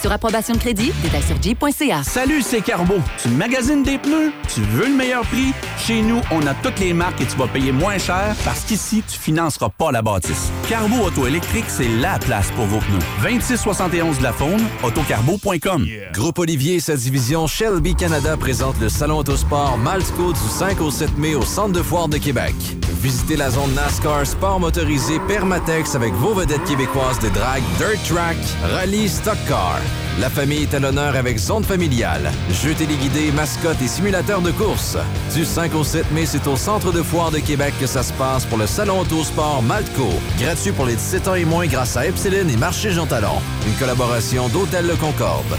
Sur 0.05 0.11
approbation 0.11 0.53
de 0.53 0.59
crédit, 0.59 0.91
détails 1.01 1.23
sur 1.23 1.41
jeep.ca. 1.41 2.03
Salut, 2.03 2.43
c'est 2.43 2.61
Carbo. 2.61 2.93
Tu 3.17 3.27
magasines 3.29 3.81
des 3.81 3.97
pneus? 3.97 4.31
Tu 4.53 4.61
veux 4.61 4.85
le 4.85 4.93
meilleur 4.93 5.23
prix? 5.23 5.51
Chez 5.79 6.03
nous, 6.03 6.21
on 6.29 6.45
a 6.45 6.53
toutes 6.53 6.79
les 6.79 6.93
marques 6.93 7.21
et 7.21 7.25
tu 7.25 7.35
vas 7.35 7.47
payer 7.47 7.71
moins 7.71 7.97
cher 7.97 8.35
parce 8.45 8.65
qu'ici, 8.65 9.01
tu 9.01 9.17
financeras 9.17 9.69
pas 9.69 9.91
la 9.91 10.03
bâtisse. 10.03 10.51
Carbo 10.69 11.07
Auto 11.07 11.25
électrique, 11.25 11.65
c'est 11.69 11.87
la 11.87 12.19
place 12.19 12.51
pour 12.51 12.65
vos 12.65 12.77
pneus. 12.81 12.99
2671 13.23 14.19
de 14.19 14.23
la 14.23 14.31
Faune, 14.31 14.61
autocarbo.com. 14.83 15.87
Groupe 16.13 16.37
Olivier 16.37 16.75
et 16.75 16.79
sa 16.81 16.95
division 16.95 17.47
Shelby 17.47 17.95
Canada 17.95 18.37
présente 18.37 18.79
le 18.79 18.89
Salon 18.89 19.17
Autosport 19.17 19.79
Malsco 19.79 20.33
du 20.33 20.39
5 20.39 20.81
au 20.81 20.91
7 20.91 21.17
mai 21.17 21.33
au 21.33 21.41
Centre 21.41 21.73
de 21.73 21.81
foire 21.81 22.09
de 22.09 22.19
Québec. 22.19 22.53
Visitez 23.01 23.37
la 23.37 23.49
zone 23.49 23.73
NASCAR 23.73 24.25
sport 24.27 24.59
motorisé 24.59 25.19
Permatex 25.27 25.95
avec 25.95 26.13
vos 26.13 26.35
vedettes 26.35 26.63
québécoises 26.63 27.17
de 27.19 27.29
drag 27.29 27.63
Dirt 27.79 28.03
Track, 28.07 28.37
Rallye 28.71 29.09
Stock 29.09 29.37
Car. 29.47 29.79
La 30.19 30.29
famille 30.29 30.63
est 30.63 30.73
à 30.73 30.79
l'honneur 30.79 31.15
avec 31.15 31.37
zone 31.37 31.63
familiale, 31.63 32.31
jeux 32.49 32.73
téléguidés, 32.73 33.31
mascottes 33.33 33.81
et 33.81 33.87
simulateurs 33.87 34.41
de 34.41 34.51
course. 34.51 34.97
Du 35.33 35.43
5 35.43 35.75
au 35.75 35.83
7 35.83 36.11
mai, 36.13 36.25
c'est 36.25 36.47
au 36.47 36.55
Centre 36.55 36.93
de 36.93 37.01
foire 37.01 37.31
de 37.31 37.39
Québec 37.39 37.73
que 37.81 37.87
ça 37.87 38.01
se 38.01 38.13
passe 38.13 38.45
pour 38.45 38.57
le 38.57 38.65
Salon 38.65 39.01
Autosport 39.01 39.61
Maltco. 39.61 40.07
Gratuit 40.39 40.71
pour 40.71 40.85
les 40.85 40.95
17 40.95 41.27
ans 41.27 41.35
et 41.35 41.43
moins 41.43 41.67
grâce 41.67 41.97
à 41.97 42.05
Epsilon 42.05 42.47
et 42.47 42.55
Marché 42.55 42.91
Jean 42.91 43.05
Talon. 43.05 43.41
Une 43.67 43.73
collaboration 43.73 44.47
d'Hôtel 44.47 44.87
Le 44.87 44.95
Concorde. 44.95 45.57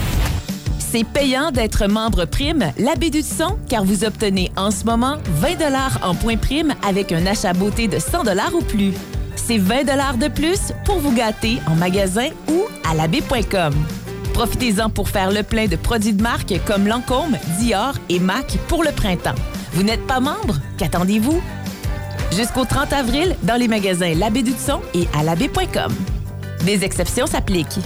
C'est 0.79 1.03
payant 1.05 1.51
d'être 1.51 1.87
membre 1.87 2.25
prime 2.25 2.71
La 2.79 2.95
Baie 2.95 3.09
du 3.09 3.21
Son 3.21 3.59
car 3.69 3.83
vous 3.83 4.05
obtenez 4.05 4.51
en 4.55 4.71
ce 4.71 4.85
moment 4.85 5.17
20 5.35 5.57
en 6.01 6.15
points 6.15 6.37
prime 6.37 6.73
avec 6.87 7.11
un 7.11 7.25
achat 7.27 7.53
beauté 7.53 7.87
de 7.87 7.99
100 7.99 8.23
ou 8.53 8.61
plus. 8.63 8.93
C'est 9.35 9.57
20 9.57 9.83
de 10.17 10.27
plus 10.29 10.73
pour 10.85 10.99
vous 10.99 11.11
gâter 11.13 11.59
en 11.67 11.75
magasin 11.75 12.29
ou 12.49 12.63
à 12.89 12.95
labaie.com. 12.95 13.73
Profitez-en 14.37 14.91
pour 14.91 15.09
faire 15.09 15.31
le 15.31 15.41
plein 15.41 15.65
de 15.65 15.75
produits 15.75 16.13
de 16.13 16.21
marque 16.21 16.53
comme 16.67 16.85
Lancôme, 16.85 17.35
Dior 17.57 17.95
et 18.07 18.19
MAC 18.19 18.59
pour 18.67 18.83
le 18.83 18.91
printemps. 18.91 19.33
Vous 19.71 19.81
n'êtes 19.81 20.05
pas 20.05 20.19
membre? 20.19 20.59
Qu'attendez-vous? 20.77 21.41
Jusqu'au 22.35 22.63
30 22.63 22.93
avril, 22.93 23.35
dans 23.41 23.55
les 23.55 23.67
magasins 23.67 24.13
La 24.13 24.29
Baie 24.29 24.43
du 24.43 24.51
Son 24.51 24.79
et 24.93 25.07
à 25.17 25.23
labaie.com. 25.23 25.91
Des 26.65 26.83
exceptions 26.83 27.25
s'appliquent. 27.25 27.79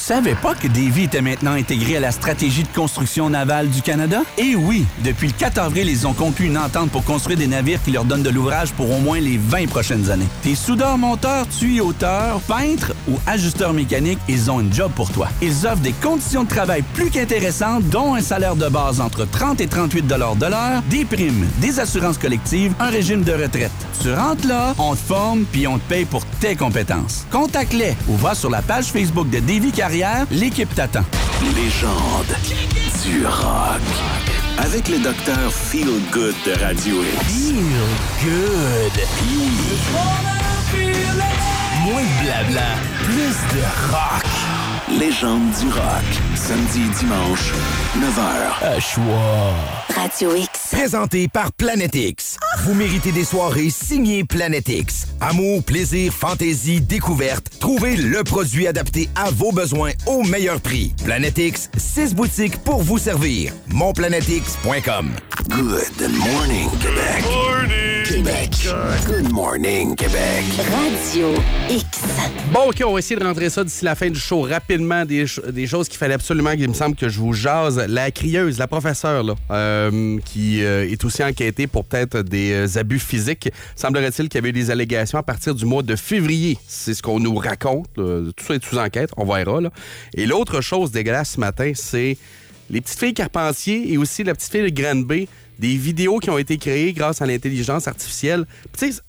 Savais 0.00 0.34
pas 0.34 0.54
que 0.54 0.66
Davy 0.66 1.04
était 1.04 1.20
maintenant 1.20 1.52
intégré 1.52 1.98
à 1.98 2.00
la 2.00 2.10
stratégie 2.10 2.62
de 2.62 2.68
construction 2.68 3.28
navale 3.28 3.68
du 3.68 3.82
Canada? 3.82 4.22
Eh 4.38 4.56
oui! 4.56 4.86
Depuis 5.04 5.28
le 5.28 5.34
4 5.34 5.58
avril, 5.58 5.90
ils 5.90 6.06
ont 6.06 6.14
conclu 6.14 6.46
une 6.46 6.56
entente 6.56 6.90
pour 6.90 7.04
construire 7.04 7.38
des 7.38 7.46
navires 7.46 7.82
qui 7.82 7.92
leur 7.92 8.06
donnent 8.06 8.22
de 8.22 8.30
l'ouvrage 8.30 8.72
pour 8.72 8.90
au 8.90 8.98
moins 8.98 9.20
les 9.20 9.36
20 9.36 9.68
prochaines 9.68 10.10
années. 10.10 10.26
T'es 10.42 10.54
soudeur-monteur, 10.54 11.46
tuyauteur, 11.48 12.40
peintre 12.48 12.94
ou 13.08 13.18
ajusteur 13.26 13.74
mécanique, 13.74 14.18
ils 14.26 14.50
ont 14.50 14.60
une 14.60 14.72
job 14.72 14.90
pour 14.96 15.12
toi. 15.12 15.28
Ils 15.42 15.66
offrent 15.66 15.82
des 15.82 15.92
conditions 15.92 16.44
de 16.44 16.48
travail 16.48 16.82
plus 16.94 17.10
qu'intéressantes, 17.10 17.84
dont 17.90 18.14
un 18.14 18.22
salaire 18.22 18.56
de 18.56 18.68
base 18.68 19.02
entre 19.02 19.26
30 19.26 19.60
et 19.60 19.66
38 19.66 20.06
de 20.06 20.14
l'heure, 20.14 20.34
des 20.88 21.04
primes, 21.04 21.46
des 21.58 21.78
assurances 21.78 22.18
collectives, 22.18 22.72
un 22.80 22.88
régime 22.88 23.22
de 23.22 23.32
retraite. 23.32 23.70
Tu 24.02 24.10
rentres 24.14 24.48
là, 24.48 24.74
on 24.78 24.94
te 24.94 25.00
forme 25.00 25.44
puis 25.52 25.66
on 25.66 25.78
te 25.78 25.86
paye 25.90 26.06
pour 26.06 26.24
tes 26.40 26.56
compétences. 26.56 27.26
Contacte-les 27.30 27.94
ou 28.08 28.16
va 28.16 28.34
sur 28.34 28.48
la 28.48 28.62
page 28.62 28.86
Facebook 28.86 29.28
de 29.28 29.40
Davy 29.40 29.70
Carrière, 29.70 29.90
l'équipe 30.30 30.74
t'attend. 30.74 31.04
Légende 31.54 32.34
du 33.04 33.26
rock. 33.26 33.80
Avec 34.58 34.88
le 34.88 34.98
docteur 34.98 35.52
Feel 35.52 35.88
Good 36.10 36.34
de 36.46 36.52
Radio 36.62 37.02
X. 37.02 37.26
Feel 37.26 37.54
good. 38.22 38.96
Moins 41.84 42.02
de 42.02 42.24
blabla, 42.24 42.68
plus 43.04 43.56
de 43.56 43.62
rock. 43.90 44.59
Légende 44.98 45.50
du 45.60 45.68
rock. 45.68 46.04
Samedi 46.34 46.80
et 46.80 46.98
dimanche, 46.98 47.52
9h. 47.96 48.64
À 48.64 48.80
choix. 48.80 49.54
Radio 49.94 50.34
X. 50.34 50.48
Présenté 50.72 51.28
par 51.28 51.52
Planète 51.52 51.94
X. 51.94 52.36
Vous 52.64 52.74
méritez 52.74 53.12
des 53.12 53.24
soirées 53.24 53.70
signées 53.70 54.24
Planète 54.24 54.68
X. 54.68 55.06
Amour, 55.20 55.62
plaisir, 55.62 56.12
fantaisie, 56.12 56.80
découverte. 56.80 57.46
Trouvez 57.60 57.96
le 57.96 58.24
produit 58.24 58.66
adapté 58.66 59.08
à 59.14 59.30
vos 59.30 59.52
besoins 59.52 59.92
au 60.06 60.22
meilleur 60.24 60.60
prix. 60.60 60.92
Planète 61.04 61.38
X, 61.38 61.70
6 61.76 62.14
boutiques 62.14 62.58
pour 62.64 62.82
vous 62.82 62.98
servir. 62.98 63.52
Monplanètex.com. 63.68 65.10
Good 65.48 66.10
morning, 66.10 66.68
Québec. 66.80 67.99
Québec. 68.10 68.50
Good 69.06 69.30
morning, 69.32 69.94
Québec. 69.94 70.42
Radio 70.58 71.32
X. 71.70 71.86
Bon, 72.52 72.70
OK, 72.70 72.82
on 72.84 72.94
va 72.94 72.98
essayer 72.98 73.14
de 73.14 73.24
rentrer 73.24 73.48
ça 73.50 73.62
d'ici 73.62 73.84
la 73.84 73.94
fin 73.94 74.10
du 74.10 74.18
show 74.18 74.40
rapidement. 74.40 75.04
Des, 75.04 75.26
des 75.52 75.68
choses 75.68 75.88
qu'il 75.88 75.96
fallait 75.96 76.14
absolument 76.14 76.56
qu'il 76.56 76.68
me 76.68 76.74
semble 76.74 76.96
que 76.96 77.08
je 77.08 77.20
vous 77.20 77.32
jase. 77.32 77.78
La 77.88 78.10
crieuse, 78.10 78.58
la 78.58 78.66
professeure, 78.66 79.22
là, 79.22 79.34
euh, 79.52 80.18
qui 80.24 80.64
euh, 80.64 80.90
est 80.90 81.04
aussi 81.04 81.22
enquêtée 81.22 81.68
pour 81.68 81.84
peut-être 81.84 82.22
des 82.22 82.52
euh, 82.52 82.80
abus 82.80 82.98
physiques. 82.98 83.48
Semblerait-il 83.76 84.28
qu'il 84.28 84.38
y 84.38 84.38
avait 84.38 84.48
eu 84.48 84.54
des 84.54 84.72
allégations 84.72 85.18
à 85.18 85.22
partir 85.22 85.54
du 85.54 85.64
mois 85.64 85.84
de 85.84 85.94
février. 85.94 86.58
C'est 86.66 86.94
ce 86.94 87.02
qu'on 87.04 87.20
nous 87.20 87.36
raconte. 87.36 87.96
là. 87.96 88.24
Tout 88.36 88.44
ça 88.44 88.54
est 88.56 88.64
sous 88.64 88.78
enquête. 88.78 89.10
On 89.18 89.24
verra. 89.24 89.60
Là. 89.60 89.70
Et 90.14 90.26
l'autre 90.26 90.60
chose 90.62 90.90
dégueulasse 90.90 91.34
ce 91.34 91.40
matin, 91.40 91.70
c'est 91.76 92.18
les 92.70 92.80
petites 92.80 92.98
filles 92.98 93.14
Carpentier 93.14 93.92
et 93.92 93.98
aussi 93.98 94.24
la 94.24 94.34
petite 94.34 94.50
fille 94.50 94.68
de 94.68 94.82
Granby, 94.82 95.28
des 95.60 95.76
vidéos 95.76 96.18
qui 96.20 96.30
ont 96.30 96.38
été 96.38 96.56
créées 96.56 96.94
grâce 96.94 97.20
à 97.20 97.26
l'intelligence 97.26 97.86
artificielle. 97.86 98.46
Tu 98.78 98.92
sais, 98.92 99.02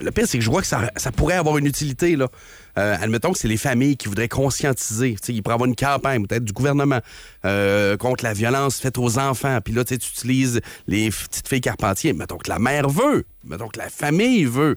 le 0.00 0.10
pire, 0.12 0.26
c'est 0.28 0.38
que 0.38 0.44
je 0.44 0.50
vois 0.50 0.62
que 0.62 0.68
ça, 0.68 0.88
pourrait 1.16 1.34
avoir 1.34 1.58
une 1.58 1.66
utilité. 1.66 2.14
Là. 2.14 2.28
Euh, 2.78 2.96
admettons 3.00 3.32
que 3.32 3.38
c'est 3.38 3.48
les 3.48 3.56
familles 3.56 3.96
qui 3.96 4.06
voudraient 4.06 4.28
conscientiser. 4.28 5.14
Tu 5.14 5.18
sais, 5.20 5.34
il 5.34 5.42
pourrait 5.42 5.54
avoir 5.54 5.68
une 5.68 5.74
campagne, 5.74 6.24
peut-être 6.24 6.44
du 6.44 6.52
gouvernement, 6.52 7.00
euh, 7.44 7.96
contre 7.96 8.22
la 8.22 8.34
violence 8.34 8.78
faite 8.78 8.98
aux 8.98 9.18
enfants. 9.18 9.58
Puis 9.64 9.74
là, 9.74 9.84
tu 9.84 9.94
utilises 9.94 10.60
les 10.86 11.10
petites 11.10 11.48
filles 11.48 11.60
Carpentier. 11.60 12.12
Mettons 12.12 12.38
que 12.38 12.50
la 12.50 12.60
mère 12.60 12.88
veut. 12.88 13.24
Mettons 13.44 13.68
que 13.68 13.78
la 13.78 13.88
famille 13.88 14.44
veut. 14.44 14.76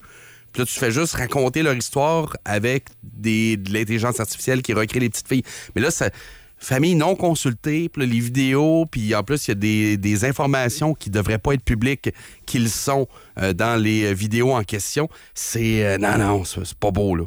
Puis 0.52 0.64
là, 0.64 0.66
tu 0.66 0.80
fais 0.80 0.90
juste 0.90 1.14
raconter 1.14 1.62
leur 1.62 1.76
histoire 1.76 2.36
avec 2.44 2.86
des, 3.04 3.56
de 3.56 3.72
l'intelligence 3.72 4.20
artificielle 4.20 4.64
qui 4.64 4.74
recrée 4.74 5.00
les 5.00 5.10
petites 5.10 5.28
filles. 5.28 5.44
Mais 5.76 5.82
là, 5.84 5.92
ça, 5.92 6.10
famille 6.60 6.96
non 6.96 7.16
consultée, 7.16 7.90
puis 7.90 8.06
les 8.06 8.20
vidéos, 8.20 8.86
puis 8.90 9.16
en 9.16 9.24
plus, 9.24 9.48
il 9.48 9.52
y 9.52 9.52
a 9.52 9.56
des, 9.56 9.98
des 9.98 10.26
informations 10.26 10.94
qui 10.94 11.10
devraient 11.10 11.38
pas 11.38 11.54
être 11.54 11.64
publiques, 11.64 12.10
qu'ils 12.46 12.70
sont 12.70 13.08
euh, 13.42 13.54
dans 13.54 13.82
les 13.82 14.06
euh, 14.06 14.14
vidéos 14.14 14.52
en 14.52 14.64
question. 14.64 15.10
C'est... 15.34 15.86
euh, 15.86 15.98
non, 15.98 16.18
non, 16.18 16.44
c'est 16.44 16.74
pas 16.76 16.92
beau, 16.92 17.16
là. 17.16 17.26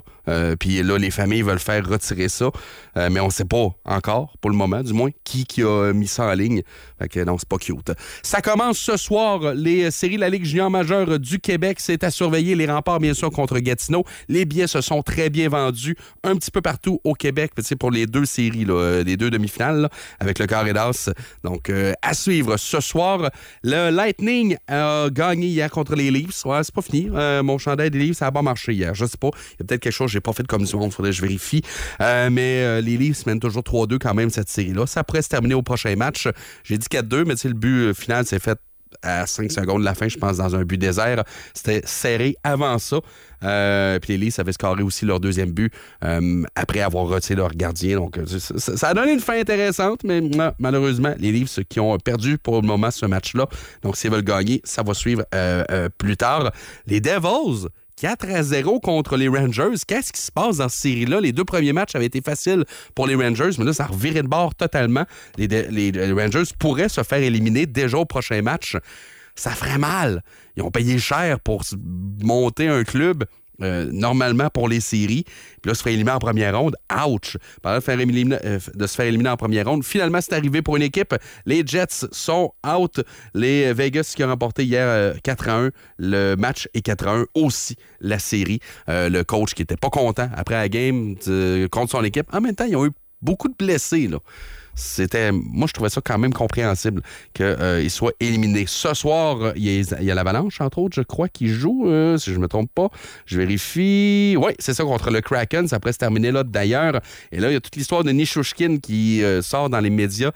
Puis 0.61 0.81
là, 0.85 0.99
les 0.99 1.11
familles 1.11 1.43
veulent 1.43 1.59
faire 1.59 1.85
retirer 1.85 2.29
ça, 2.29 2.53
mais 2.95 3.19
on 3.19 3.29
sait 3.29 3.45
pas 3.45 3.71
encore, 3.85 4.37
pour 4.41 4.53
le 4.53 4.57
moment, 4.57 4.81
du 4.81 4.93
moins, 4.93 5.11
qui, 5.25 5.45
qui 5.47 5.65
a 5.65 5.93
mis 5.93 6.07
ça 6.07 6.27
en 6.27 6.33
ligne. 6.35 6.63
Fait 7.01 7.09
que 7.09 7.25
non, 7.25 7.39
c'est 7.39 7.49
pas 7.49 7.59
cute. 7.59 7.91
Ça 8.23 8.41
commence 8.41 8.79
ce 8.79 8.97
soir, 8.97 9.53
les 9.53 9.91
séries 9.91 10.15
de 10.15 10.21
la 10.21 10.29
Ligue 10.29 10.45
junior 10.45 10.71
majeure 10.71 11.19
du 11.19 11.41
Québec. 11.41 11.79
C'est 11.81 12.05
à 12.05 12.13
surveiller 12.13 12.55
les 12.55 12.67
remparts, 12.67 13.01
bien 13.01 13.15
sûr, 13.15 13.33
contre 13.33 13.59
Gatineau. 13.59 14.05
Les 14.29 14.45
billets 14.45 14.69
se 14.69 14.81
sont 14.81 15.03
très 15.03 15.29
bien 15.29 15.49
vendus 15.49 15.97
un 16.23 16.37
petit 16.37 16.53
peu 16.53 16.61
partout 16.61 17.01
au 17.03 17.15
Québec, 17.15 17.51
pour 17.81 17.91
les 17.91 18.07
deux 18.07 18.25
séries, 18.25 18.65
là, 18.65 19.03
les 19.03 19.17
deux 19.17 19.29
demi-finales, 19.31 19.89
avec 20.21 20.39
le 20.39 20.47
carré 20.47 20.73
d'as. 20.73 21.11
Donc, 21.43 21.69
à 22.01 22.15
suivre 22.15 22.57
ce 22.59 22.81
soir. 22.81 23.29
Le 23.65 23.91
Lightning 23.91 24.57
a 24.69 25.09
gagné 25.11 25.49
hier 25.49 25.69
contre 25.69 25.97
les 25.97 26.02
Leafs. 26.11 26.45
Ouais, 26.45 26.63
c'est 26.63 26.75
pas 26.75 26.83
fini. 26.83 27.09
Euh, 27.15 27.43
mon 27.43 27.59
chandail 27.59 27.91
des 27.91 27.99
Leafs, 27.99 28.19
ça 28.19 28.27
a 28.27 28.33
pas 28.33 28.43
marché 28.43 28.73
hier. 28.73 28.95
Je 28.95 29.05
sais 29.07 29.19
pas. 29.19 29.31
Il 29.53 29.61
y 29.61 29.63
a 29.63 29.65
peut-être 29.67 29.81
quelque 29.81 29.93
chose 29.93 30.07
que 30.07 30.13
j'ai 30.13 30.21
pas 30.21 30.33
fait 30.33 30.47
comme 30.47 30.65
du 30.65 30.77
monde. 30.77 30.93
Faudrait 30.93 31.11
que 31.11 31.17
je 31.17 31.23
vérifie. 31.23 31.63
Euh, 32.01 32.31
mais 32.31 32.63
euh, 32.63 32.81
les 32.81 32.97
Leafs 32.97 33.27
mènent 33.27 33.41
toujours 33.41 33.63
3-2 33.63 33.99
quand 33.99 34.15
même 34.15 34.31
cette 34.31 34.49
série-là. 34.49 34.87
Ça 34.87 35.05
pourrait 35.05 35.23
se 35.23 35.29
terminer 35.29 35.55
au 35.55 35.63
prochain 35.63 35.95
match. 35.97 36.29
J'ai 36.65 36.79
dit 36.79 36.87
4-2, 36.91 37.25
mais 37.25 37.35
le 37.45 37.55
but 37.55 37.95
final 37.95 38.27
s'est 38.27 38.39
fait 38.39 38.59
à 39.03 39.27
5 39.27 39.51
secondes 39.51 39.81
de 39.81 39.85
la 39.85 39.95
fin, 39.95 40.09
je 40.09 40.19
pense, 40.19 40.37
dans 40.37 40.55
un 40.57 40.63
but 40.65 40.79
désert. 40.79 41.25
C'était 41.55 41.83
serré 41.85 42.37
avant 42.45 42.79
ça. 42.79 42.99
Euh, 43.45 43.99
puis 43.99 44.13
les 44.13 44.27
Leafs 44.27 44.39
avaient 44.39 44.53
scoré 44.53 44.83
aussi 44.83 45.05
leur 45.05 45.19
deuxième 45.19 45.51
but 45.51 45.73
euh, 46.05 46.45
après 46.55 46.81
avoir 46.81 47.07
retiré 47.07 47.35
leur 47.37 47.51
gardien. 47.51 47.97
Donc, 47.97 48.17
euh, 48.19 48.25
ça, 48.27 48.77
ça- 48.77 48.89
a 48.89 48.95
donné 48.95 49.13
une 49.13 49.21
fin 49.21 49.39
intéressante, 49.41 50.05
mais 50.05 50.21
malheureusement, 50.61 51.15
les 51.19 51.33
Leafs 51.33 51.59
qui 51.69 51.81
ont 51.81 51.97
perdu 51.99 52.39
pour 52.39 52.61
le 52.61 52.67
moment 52.67 52.91
ce 52.91 53.07
match-là. 53.07 53.47
Donc, 53.83 53.97
s'ils 53.97 54.11
veulent 54.11 54.23
gagner, 54.23 54.61
ça 54.65 54.83
va 54.83 54.95
suivre 54.95 55.25
plus 55.99 56.17
tard. 56.17 56.53
Les 56.87 57.01
Devils 57.01 57.67
4 58.03 58.31
à 58.35 58.43
0 58.43 58.81
contre 58.81 59.17
les 59.17 59.29
Rangers. 59.29 59.71
Qu'est-ce 59.87 60.13
qui 60.13 60.21
se 60.21 60.33
passe 60.33 60.57
dans 60.57 60.69
cette 60.69 60.81
série-là? 60.81 61.21
Les 61.21 61.31
deux 61.31 61.45
premiers 61.45 61.73
matchs 61.73 61.95
avaient 61.95 62.07
été 62.07 62.21
faciles 62.21 62.65
pour 62.97 63.07
les 63.07 63.15
Rangers, 63.15 63.51
mais 63.59 63.65
là, 63.65 63.73
ça 63.73 63.85
a 63.85 63.87
reviré 63.87 64.23
de 64.25 64.27
bord 64.27 64.57
totalement. 64.57 65.05
Les, 65.39 65.47
les- 65.47 65.93
les 65.93 66.13
Rangers 66.13 66.43
pourraient 66.59 66.89
se 66.89 67.05
faire 67.05 67.21
éliminer 67.23 67.67
déjà 67.67 67.99
au 67.99 68.05
prochain 68.05 68.43
match. 68.43 68.77
Ça 69.37 69.51
ferait 69.53 69.79
mal. 69.79 70.25
Ils 70.57 70.65
ont 70.65 70.73
payé 70.73 70.99
cher 70.99 71.39
pour 71.39 71.63
monter 72.25 72.67
un 72.67 72.83
club. 72.83 73.23
Euh, 73.61 73.89
normalement 73.93 74.49
pour 74.51 74.69
les 74.69 74.81
séries. 74.81 75.25
Puis 75.61 75.71
là, 75.71 75.75
se 75.75 75.83
faire 75.83 75.93
éliminer 75.93 76.13
en 76.13 76.19
première 76.19 76.59
ronde. 76.59 76.77
Ouch! 77.07 77.37
Euh, 77.67 77.81
de 78.75 78.87
se 78.87 78.95
faire 78.95 79.07
éliminer 79.07 79.31
en 79.31 79.37
première 79.37 79.67
ronde. 79.67 79.85
Finalement, 79.85 80.21
c'est 80.21 80.35
arrivé 80.35 80.63
pour 80.63 80.77
une 80.77 80.83
équipe. 80.83 81.15
Les 81.47 81.63
Jets 81.67 82.07
sont 82.11 82.53
out. 82.67 83.01
Les 83.35 83.73
Vegas 83.73 84.13
qui 84.17 84.25
ont 84.25 84.29
remporté 84.29 84.65
hier 84.65 84.87
euh, 84.87 85.15
4 85.23 85.49
à 85.49 85.59
1. 85.59 85.71
Le 85.99 86.35
match 86.35 86.69
est 86.75 86.83
4 86.83 87.07
à 87.07 87.13
1 87.13 87.27
aussi, 87.35 87.77
la 88.01 88.19
série. 88.19 88.61
Euh, 88.89 89.09
le 89.09 89.25
coach 89.25 89.55
qui 89.55 89.63
était 89.63 89.77
pas 89.77 89.91
content 89.91 90.29
après 90.35 90.55
la 90.55 90.69
game 90.69 91.15
contre 91.71 91.91
son 91.91 92.05
équipe. 92.05 92.27
En 92.33 92.41
même 92.41 92.55
temps, 92.55 92.65
ils 92.65 92.77
ont 92.77 92.87
eu 92.87 92.93
beaucoup 93.21 93.49
de 93.49 93.55
blessés. 93.59 94.09
Là. 94.09 94.19
C'était, 94.75 95.33
moi, 95.33 95.67
je 95.67 95.73
trouvais 95.73 95.91
ça 95.91 96.01
quand 96.03 96.19
même 96.19 96.33
compréhensible 96.33 97.03
qu'ils 97.35 97.91
soient 97.91 98.13
éliminés. 98.21 98.65
Ce 98.67 98.95
soir, 98.95 99.43
euh, 99.43 99.53
il 99.57 99.65
y 99.65 100.11
a, 100.11 100.15
l'Avalanche, 100.15 100.61
entre 100.61 100.79
autres, 100.79 100.95
je 100.97 101.03
crois, 101.03 101.29
qui 101.29 101.49
joue, 101.49 101.89
euh, 101.89 102.17
si 102.17 102.33
je 102.33 102.39
me 102.39 102.49
trompe 102.49 102.71
pas. 102.75 102.89
Je 103.27 103.39
vérifie. 103.39 104.37
Oui, 104.39 104.53
c'est 104.59 104.75
ça, 104.75 104.85
contre 104.85 105.11
le 105.11 105.21
Kraken. 105.21 105.69
Ça 105.69 105.79
pourrait 105.79 105.93
se 105.93 105.99
terminer 105.99 106.33
là, 106.33 106.43
d'ailleurs. 106.43 107.01
Et 107.33 107.41
là, 107.41 107.51
il 107.51 107.55
y 107.55 107.57
a 107.57 107.61
toute 107.61 107.77
l'histoire 107.77 108.05
de 108.05 108.11
Nishushkin 108.11 108.79
qui 108.79 109.23
euh, 109.23 109.43
sort 109.43 109.69
dans 109.69 109.81
les 109.81 109.91
médias. 109.91 110.33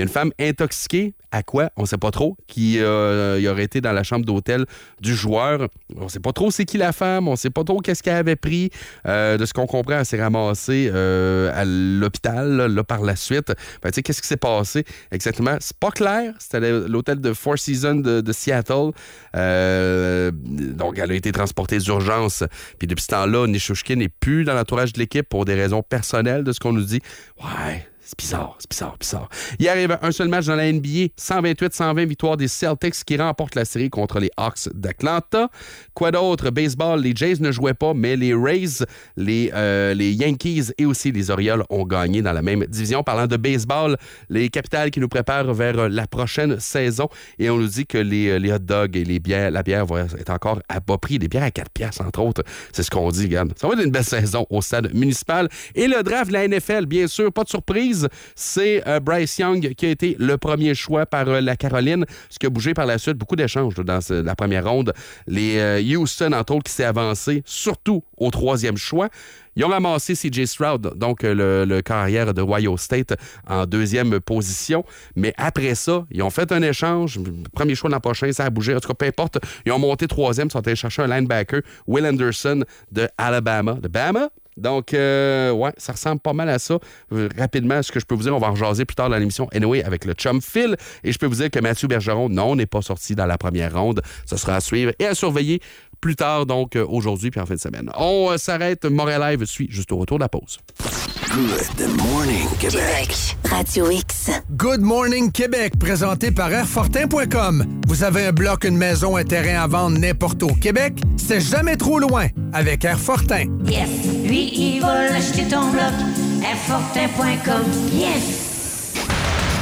Il 0.00 0.04
y 0.04 0.06
a 0.06 0.08
une 0.08 0.14
femme 0.14 0.32
intoxiquée. 0.40 1.12
À 1.30 1.42
quoi? 1.42 1.70
On 1.76 1.84
sait 1.84 1.98
pas 1.98 2.10
trop. 2.10 2.34
Qui 2.46 2.78
euh, 2.80 3.38
il 3.38 3.46
aurait 3.48 3.64
été 3.64 3.82
dans 3.82 3.92
la 3.92 4.02
chambre 4.02 4.24
d'hôtel 4.24 4.64
du 5.02 5.14
joueur. 5.14 5.68
On 5.94 6.08
sait 6.08 6.20
pas 6.20 6.32
trop 6.32 6.50
c'est 6.50 6.64
qui 6.64 6.78
la 6.78 6.92
femme. 6.92 7.28
On 7.28 7.36
sait 7.36 7.50
pas 7.50 7.64
trop 7.64 7.80
qu'est-ce 7.80 8.02
qu'elle 8.02 8.16
avait 8.16 8.34
pris. 8.34 8.70
Euh, 9.06 9.36
de 9.36 9.44
ce 9.44 9.52
qu'on 9.52 9.66
comprend, 9.66 9.98
elle 9.98 10.06
s'est 10.06 10.18
ramassée 10.20 10.90
euh, 10.90 11.52
à 11.54 11.66
l'hôpital 11.66 12.72
là, 12.72 12.82
par 12.82 13.02
la 13.02 13.14
suite. 13.14 13.52
Ben, 13.82 13.90
qu'est-ce 13.90 14.22
qui 14.22 14.26
s'est 14.26 14.38
passé 14.38 14.86
exactement? 15.12 15.58
C'est 15.60 15.76
pas 15.76 15.90
clair. 15.90 16.32
C'était 16.38 16.60
l'hôtel 16.88 17.20
de 17.20 17.34
Four 17.34 17.58
Seasons 17.58 17.96
de, 17.96 18.32
Seattle. 18.32 18.92
Donc, 19.34 20.98
elle 20.98 21.10
a 21.10 21.14
été 21.14 21.30
transportée 21.30 21.76
d'urgence. 21.76 22.42
Puis 22.78 22.88
depuis 22.88 23.02
ce 23.02 23.08
temps-là, 23.08 23.46
Nishushkin 23.46 23.96
n'est 23.96 24.08
plus 24.08 24.44
dans 24.44 24.54
l'entourage 24.54 24.94
de 24.94 24.98
l'équipe 24.98 25.28
pour 25.28 25.44
des 25.44 25.54
raisons 25.54 25.82
personnelles 25.82 26.42
de 26.42 26.52
ce 26.52 26.58
qu'on 26.58 26.72
nous 26.72 26.84
dit. 26.84 27.02
Ouais, 27.44 27.86
c'est 28.10 28.18
bizarre, 28.18 28.56
c'est 28.58 28.68
bizarre, 28.68 28.96
bizarre. 28.98 29.28
Il 29.60 29.68
avait 29.68 29.86
un 30.02 30.10
seul 30.10 30.28
match 30.28 30.46
dans 30.46 30.56
la 30.56 30.72
NBA. 30.72 31.10
128-120 31.16 32.06
victoire 32.06 32.36
des 32.36 32.48
Celtics 32.48 33.04
qui 33.04 33.16
remportent 33.16 33.54
la 33.54 33.64
série 33.64 33.88
contre 33.88 34.18
les 34.18 34.30
Hawks 34.36 34.68
d'Atlanta. 34.74 35.48
Quoi 35.94 36.10
d'autre? 36.10 36.50
Baseball, 36.50 37.00
les 37.00 37.14
Jays 37.14 37.36
ne 37.38 37.52
jouaient 37.52 37.74
pas, 37.74 37.94
mais 37.94 38.16
les 38.16 38.34
Rays, 38.34 38.84
les, 39.16 39.52
euh, 39.54 39.94
Yankees 39.96 40.72
et 40.76 40.86
aussi 40.86 41.12
les 41.12 41.30
Orioles 41.30 41.62
ont 41.70 41.84
gagné 41.84 42.20
dans 42.20 42.32
la 42.32 42.42
même 42.42 42.64
division. 42.66 43.04
Parlant 43.04 43.28
de 43.28 43.36
baseball, 43.36 43.96
les 44.28 44.48
capitales 44.48 44.90
qui 44.90 44.98
nous 44.98 45.08
préparent 45.08 45.54
vers 45.54 45.88
la 45.88 46.08
prochaine 46.08 46.58
saison. 46.58 47.08
Et 47.38 47.48
on 47.48 47.58
nous 47.58 47.68
dit 47.68 47.86
que 47.86 47.98
les, 47.98 48.40
les 48.40 48.52
hot 48.52 48.58
dogs 48.58 48.96
et 48.96 49.04
les 49.04 49.20
bières, 49.20 49.52
la 49.52 49.62
bière 49.62 49.86
va 49.86 50.00
être 50.00 50.30
encore 50.30 50.60
à 50.68 50.80
bas 50.80 50.98
prix. 50.98 51.20
Des 51.20 51.28
bières 51.28 51.44
à 51.44 51.52
4 51.52 51.70
piastres, 51.70 52.02
entre 52.02 52.22
autres. 52.22 52.42
C'est 52.72 52.82
ce 52.82 52.90
qu'on 52.90 53.08
dit, 53.10 53.26
regarde. 53.26 53.52
Ça 53.56 53.68
va 53.68 53.74
être 53.74 53.84
une 53.84 53.92
belle 53.92 54.02
saison 54.04 54.46
au 54.50 54.60
stade 54.60 54.92
municipal. 54.92 55.48
Et 55.76 55.86
le 55.86 56.02
draft 56.02 56.26
de 56.26 56.32
la 56.32 56.48
NFL, 56.48 56.86
bien 56.86 57.06
sûr, 57.06 57.32
pas 57.32 57.44
de 57.44 57.48
surprise. 57.48 57.99
C'est 58.34 58.86
euh, 58.86 59.00
Bryce 59.00 59.38
Young 59.38 59.74
qui 59.74 59.86
a 59.86 59.90
été 59.90 60.16
le 60.18 60.36
premier 60.38 60.74
choix 60.74 61.06
par 61.06 61.28
euh, 61.28 61.40
la 61.40 61.56
Caroline. 61.56 62.04
Ce 62.28 62.38
qui 62.38 62.46
a 62.46 62.50
bougé 62.50 62.74
par 62.74 62.86
la 62.86 62.98
suite, 62.98 63.16
beaucoup 63.16 63.36
d'échanges 63.36 63.74
dans 63.76 64.00
la 64.10 64.34
première 64.34 64.68
ronde. 64.68 64.92
Les 65.26 65.58
euh, 65.58 65.96
Houston, 65.96 66.32
entre 66.32 66.54
autres, 66.54 66.64
qui 66.64 66.72
s'est 66.72 66.84
avancé, 66.84 67.42
surtout 67.44 68.02
au 68.16 68.30
troisième 68.30 68.76
choix. 68.76 69.08
Ils 69.56 69.64
ont 69.64 69.68
ramassé 69.68 70.14
CJ 70.14 70.44
Stroud, 70.44 70.92
donc 70.96 71.22
le, 71.22 71.64
le 71.64 71.82
carrière 71.82 72.32
de 72.32 72.40
Ohio 72.40 72.76
State, 72.76 73.14
en 73.48 73.66
deuxième 73.66 74.20
position. 74.20 74.84
Mais 75.16 75.34
après 75.36 75.74
ça, 75.74 76.06
ils 76.12 76.22
ont 76.22 76.30
fait 76.30 76.52
un 76.52 76.62
échange. 76.62 77.18
Premier 77.52 77.74
choix 77.74 77.90
l'an 77.90 78.00
prochain, 78.00 78.30
ça 78.32 78.44
a 78.44 78.50
bougé. 78.50 78.74
En 78.76 78.80
tout 78.80 78.88
cas, 78.88 78.94
peu 78.94 79.06
importe. 79.06 79.38
Ils 79.66 79.72
ont 79.72 79.78
monté 79.78 80.06
troisième. 80.06 80.46
Ils 80.48 80.52
sont 80.52 80.66
allés 80.66 80.76
chercher 80.76 81.02
un 81.02 81.08
linebacker, 81.08 81.62
Will 81.86 82.06
Anderson 82.06 82.64
de 82.92 83.08
Alabama. 83.18 83.74
De 83.74 83.88
Bama? 83.88 84.30
Donc, 84.60 84.94
euh, 84.94 85.50
ouais, 85.50 85.72
ça 85.76 85.92
ressemble 85.92 86.20
pas 86.20 86.32
mal 86.32 86.48
à 86.48 86.58
ça. 86.58 86.78
Euh, 87.12 87.28
rapidement, 87.36 87.82
ce 87.82 87.90
que 87.90 88.00
je 88.00 88.06
peux 88.06 88.14
vous 88.14 88.22
dire, 88.22 88.34
on 88.34 88.38
va 88.38 88.50
en 88.50 88.54
jaser 88.54 88.84
plus 88.84 88.94
tard 88.94 89.10
dans 89.10 89.16
l'émission 89.16 89.48
Anyway 89.52 89.82
avec 89.82 90.04
le 90.04 90.12
chum 90.12 90.40
Phil. 90.40 90.76
Et 91.02 91.12
je 91.12 91.18
peux 91.18 91.26
vous 91.26 91.36
dire 91.36 91.50
que 91.50 91.58
Mathieu 91.60 91.88
Bergeron, 91.88 92.28
non, 92.28 92.56
n'est 92.56 92.66
pas 92.66 92.82
sorti 92.82 93.14
dans 93.14 93.26
la 93.26 93.38
première 93.38 93.74
ronde. 93.74 94.02
Ce 94.26 94.36
sera 94.36 94.56
à 94.56 94.60
suivre 94.60 94.92
et 94.98 95.06
à 95.06 95.14
surveiller 95.14 95.60
plus 96.00 96.16
tard, 96.16 96.46
donc 96.46 96.76
euh, 96.76 96.86
aujourd'hui 96.88 97.30
puis 97.30 97.40
en 97.40 97.46
fin 97.46 97.54
de 97.54 97.60
semaine. 97.60 97.90
On 97.96 98.36
s'arrête. 98.38 98.84
Montréal 98.84 99.20
Live 99.32 99.44
suit 99.44 99.68
juste 99.70 99.92
au 99.92 99.98
retour 99.98 100.18
de 100.18 100.24
la 100.24 100.28
pause. 100.28 100.58
Good 101.30 101.96
morning, 101.96 102.48
Québec. 102.58 103.36
Radio 103.48 103.88
X. 103.88 104.32
Good 104.56 104.80
Morning 104.80 105.30
Québec, 105.30 105.78
présenté 105.78 106.32
par 106.32 106.52
Airfortin.com. 106.52 107.82
Vous 107.86 108.02
avez 108.02 108.26
un 108.26 108.32
bloc, 108.32 108.64
une 108.64 108.76
maison, 108.76 109.16
un 109.16 109.22
terrain 109.22 109.62
à 109.62 109.68
vendre 109.68 109.96
n'importe 109.96 110.42
où 110.42 110.46
au 110.48 110.54
Québec? 110.54 111.00
C'est 111.16 111.40
jamais 111.40 111.76
trop 111.76 112.00
loin 112.00 112.26
avec 112.52 112.84
Airfortin. 112.84 113.44
Yes, 113.64 113.88
lui, 114.24 114.50
il 114.52 114.80
va 114.80 115.08
l'acheter 115.08 115.46
ton 115.46 115.70
bloc. 115.70 115.92
Airfortin.com. 116.42 117.62
Yes! 117.92 118.94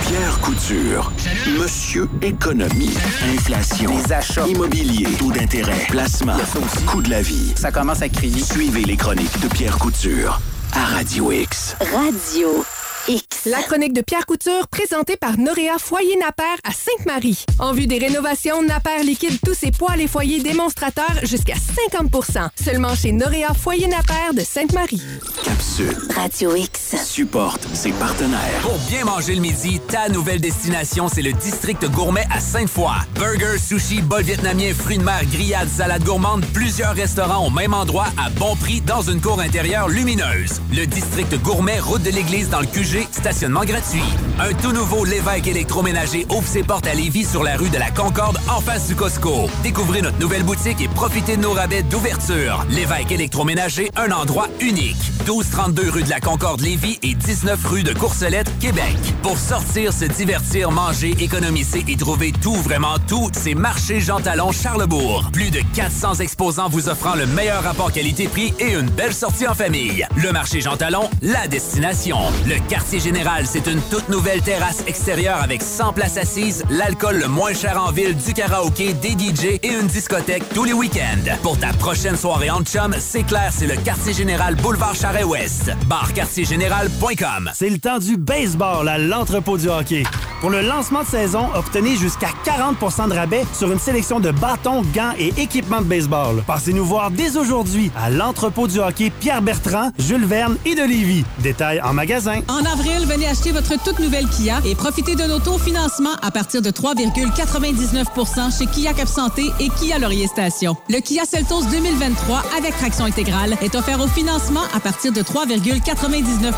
Pierre 0.07 0.41
Couture. 0.41 1.13
Monsieur 1.61 2.09
Économie. 2.23 2.95
Inflation. 3.35 3.95
Les 3.95 4.11
achats. 4.11 4.47
Immobilier. 4.47 5.07
Taux 5.19 5.33
d'intérêt. 5.33 5.87
Placement. 5.91 6.39
Coût 6.87 7.03
de 7.03 7.11
la 7.11 7.21
vie. 7.21 7.53
Ça 7.57 7.71
commence 7.71 8.01
à 8.01 8.09
crier. 8.09 8.43
Suivez 8.43 8.85
les 8.85 8.97
chroniques 8.97 9.39
de 9.43 9.49
Pierre 9.49 9.77
Couture 9.77 10.41
à 10.73 10.85
Radio 10.85 11.31
X. 11.33 11.77
Radio 11.81 12.65
X. 13.09 13.47
La 13.47 13.63
chronique 13.63 13.95
de 13.95 14.03
Pierre 14.03 14.27
Couture, 14.27 14.69
présentée 14.69 15.17
par 15.17 15.39
Noréa 15.39 15.79
Foyer 15.79 16.17
Napper 16.17 16.43
à 16.65 16.73
Sainte-Marie. 16.73 17.45
En 17.59 17.73
vue 17.73 17.87
des 17.87 17.99
rénovations, 17.99 18.63
Napper 18.63 19.03
liquide 19.03 19.39
tous 19.45 19.55
ses 19.55 19.71
poils 19.71 20.01
et 20.01 20.07
foyers 20.07 20.41
démonstrateurs 20.43 21.21
jusqu'à 21.23 21.55
50% 21.55 22.49
Seulement 22.63 22.95
chez 22.95 23.13
Noréa 23.13 23.55
Foyer 23.55 23.87
Napper 23.89 24.35
de 24.35 24.41
Sainte-Marie. 24.41 25.01
Capsule. 25.43 25.97
Radio 26.15 26.55
X. 26.55 26.97
Supporte 27.03 27.67
ses 27.73 27.93
partenaires. 27.93 28.61
Pour 28.63 28.79
bien 28.91 29.05
manger 29.05 29.35
le 29.35 29.41
midi, 29.41 29.81
ta 29.89 30.11
nouvelle 30.11 30.41
destination, 30.41 31.09
c'est 31.09 31.23
le 31.23 31.33
district 31.33 31.87
gourmet 31.91 32.27
à 32.31 32.41
Sainte-Foy. 32.41 32.93
Burgers, 33.15 33.59
sushi, 33.59 34.03
bol 34.03 34.23
vietnamien, 34.23 34.75
fruits 34.75 34.99
de 34.99 35.05
mer, 35.05 35.25
grillades, 35.33 35.69
salades 35.69 36.05
gourmandes, 36.05 36.45
plusieurs 36.53 36.95
restaurants 36.95 37.47
au 37.47 37.51
même 37.51 37.73
endroit 37.73 38.09
à 38.23 38.29
bon 38.31 38.55
prix 38.57 38.83
dans 38.83 39.03
une 39.03 39.21
cour 39.23 39.41
intérieure 39.41 39.89
lumineuse. 39.89 40.61
Le 40.71 40.85
district 40.87 41.35
gourmet, 41.43 41.81
route 41.81 42.03
de 42.03 42.11
l'église 42.11 42.51
dans 42.51 42.61
le 42.61 42.67
QG, 42.67 42.98
stationnement 43.11 43.65
gratuit. 43.65 44.03
Un 44.39 44.53
tout 44.55 44.73
nouveau 44.73 45.05
Lévesque 45.05 45.47
électroménager 45.47 46.27
ouvre 46.31 46.47
ses 46.47 46.63
portes 46.63 46.87
à 46.87 46.95
Lévis 46.95 47.25
sur 47.25 47.43
la 47.43 47.57
rue 47.57 47.69
de 47.71 47.79
la 47.79 47.91
Concorde 47.91 48.39
en 48.49 48.61
face 48.61 48.89
du 48.89 48.95
Costco. 48.95 49.49
Découvrez 49.63 50.03
notre 50.03 50.19
nouvelle 50.19 50.43
boutique 50.43 50.81
et 50.81 50.89
profitez 50.89 51.37
de 51.37 51.43
nos 51.43 51.53
rabais 51.53 51.83
d'ouverture. 51.83 52.65
Lévesque 52.71 53.13
électroménager, 53.13 53.91
un 53.97 54.11
endroit 54.11 54.49
unique. 54.61 54.97
1232 55.27 55.91
rue 55.91 56.03
de 56.03 56.11
la 56.11 56.21
Concorde 56.21 56.61
Lévis 56.61 56.99
et 57.03 57.15
19 57.15 57.65
rue 57.67 57.83
de 57.83 57.93
Courcelette, 57.93 58.51
Québec. 58.59 58.97
Pour 59.23 59.39
sortir, 59.39 59.93
se 59.93 60.05
divertir, 60.05 60.71
manger, 60.71 61.15
économiser 61.21 61.85
et 61.87 61.97
trouver 61.97 62.33
tout, 62.33 62.55
vraiment 62.55 62.97
tout, 63.07 63.29
c'est 63.33 63.55
Marché 63.55 64.01
Jean 64.01 64.21
Talon 64.21 64.53
Charlebourg. 64.53 65.31
Plus 65.33 65.51
de 65.51 65.61
400 65.75 66.15
exposants 66.17 66.69
vous 66.69 66.89
offrant 66.89 67.15
le 67.15 67.27
meilleur 67.27 67.63
rapport 67.63 67.93
qualité-prix 67.93 68.55
et 68.59 68.73
une 68.73 68.89
belle 68.91 69.15
sortie 69.15 69.47
en 69.47 69.55
famille. 69.55 70.07
Le 70.17 70.33
Marché 70.33 70.61
Jean 70.61 70.77
Talon, 70.77 71.11
la 71.23 71.47
destination. 71.49 72.19
Le 72.47 72.59
quartier 72.79 73.01
général, 73.01 73.45
c'est 73.45 73.67
une 73.67 73.81
toute 73.91 74.09
nouvelle 74.09 74.41
terrasse 74.41 74.85
extérieure 74.87 75.43
avec 75.43 75.63
100 75.63 75.95
places 75.95 76.17
assises, 76.17 76.63
l'alcool 76.71 77.19
le 77.19 77.27
moins 77.27 77.53
cher 77.53 77.83
en 77.83 77.91
ville, 77.91 78.17
du 78.17 78.33
karaoké, 78.33 78.95
des 78.95 79.11
DJ 79.11 79.59
et 79.65 79.73
une 79.81 79.89
discothèque 79.89 80.45
tous 80.55 80.63
les 80.63 80.73
week-ends. 80.73 81.37
Pour 81.43 81.59
ta 81.59 81.73
prochaine 81.73 82.17
soirée 82.17 82.51
en 82.51 82.63
chum, 82.63 82.95
c'est 83.01 83.25
clair, 83.25 83.51
c'est 83.51 83.67
le 83.67 83.75
quartier 83.75 84.13
général 84.13 84.55
Boulevard 84.55 84.95
Charret-Ouest. 84.95 85.73
Barquartiergénéral.com. 85.89 87.51
C'est 87.53 87.69
le 87.69 87.79
temps 87.79 87.99
du 87.99 88.17
baseball 88.17 88.89
à 88.89 88.97
l'entrepôt 88.97 89.59
du 89.59 89.69
hockey. 89.69 90.05
Pour 90.41 90.51
le 90.51 90.61
lancement 90.61 91.03
de 91.03 91.09
saison, 91.09 91.49
obtenez 91.57 91.97
jusqu'à 91.97 92.29
40 92.45 92.79
de 93.09 93.15
rabais 93.15 93.45
sur 93.55 93.73
une 93.73 93.81
sélection 93.81 94.21
de 94.21 94.31
bâtons, 94.31 94.83
gants 94.95 95.15
et 95.19 95.33
équipements 95.37 95.81
de 95.81 95.87
baseball. 95.87 96.45
Passez-nous 96.47 96.85
voir 96.85 97.11
dès 97.11 97.37
aujourd'hui 97.37 97.91
à 97.97 98.09
l'entrepôt 98.09 98.69
du 98.69 98.79
hockey 98.79 99.11
Pierre 99.19 99.43
Bertrand, 99.43 99.91
Jules 99.99 100.27
Verne 100.27 100.57
et 100.65 100.77
de 100.77 100.83
Lévis. 100.83 101.25
Détails 101.41 101.81
en 101.81 101.93
magasin. 101.93 102.41
En 102.47 102.68
avril, 102.69 103.07
venez 103.07 103.27
acheter 103.27 103.53
votre 103.53 103.83
toute 103.83 103.99
nouvelle 103.99 104.29
Kia 104.29 104.61
et 104.65 104.75
profitez 104.75 105.15
d'un 105.15 105.31
autofinancement 105.31 106.15
à 106.23 106.31
partir 106.31 106.63
de 106.63 106.71
3,99 106.71 108.59
chez 108.59 108.67
Kia 108.67 108.93
Cap 108.93 109.09
Santé 109.09 109.51
et 109.59 109.69
Kia 109.71 109.99
Laurier 109.99 110.27
Station. 110.27 110.77
Le 110.89 111.01
Kia 111.01 111.25
Seltos 111.25 111.65
2023 111.71 112.43
avec 112.59 112.77
traction 112.77 113.05
intégrale 113.05 113.57
est 113.63 113.75
offert 113.75 114.01
au 114.01 114.07
financement 114.07 114.63
à 114.75 114.81
partir 114.81 115.13
de 115.13 115.21
3,99 115.21 116.53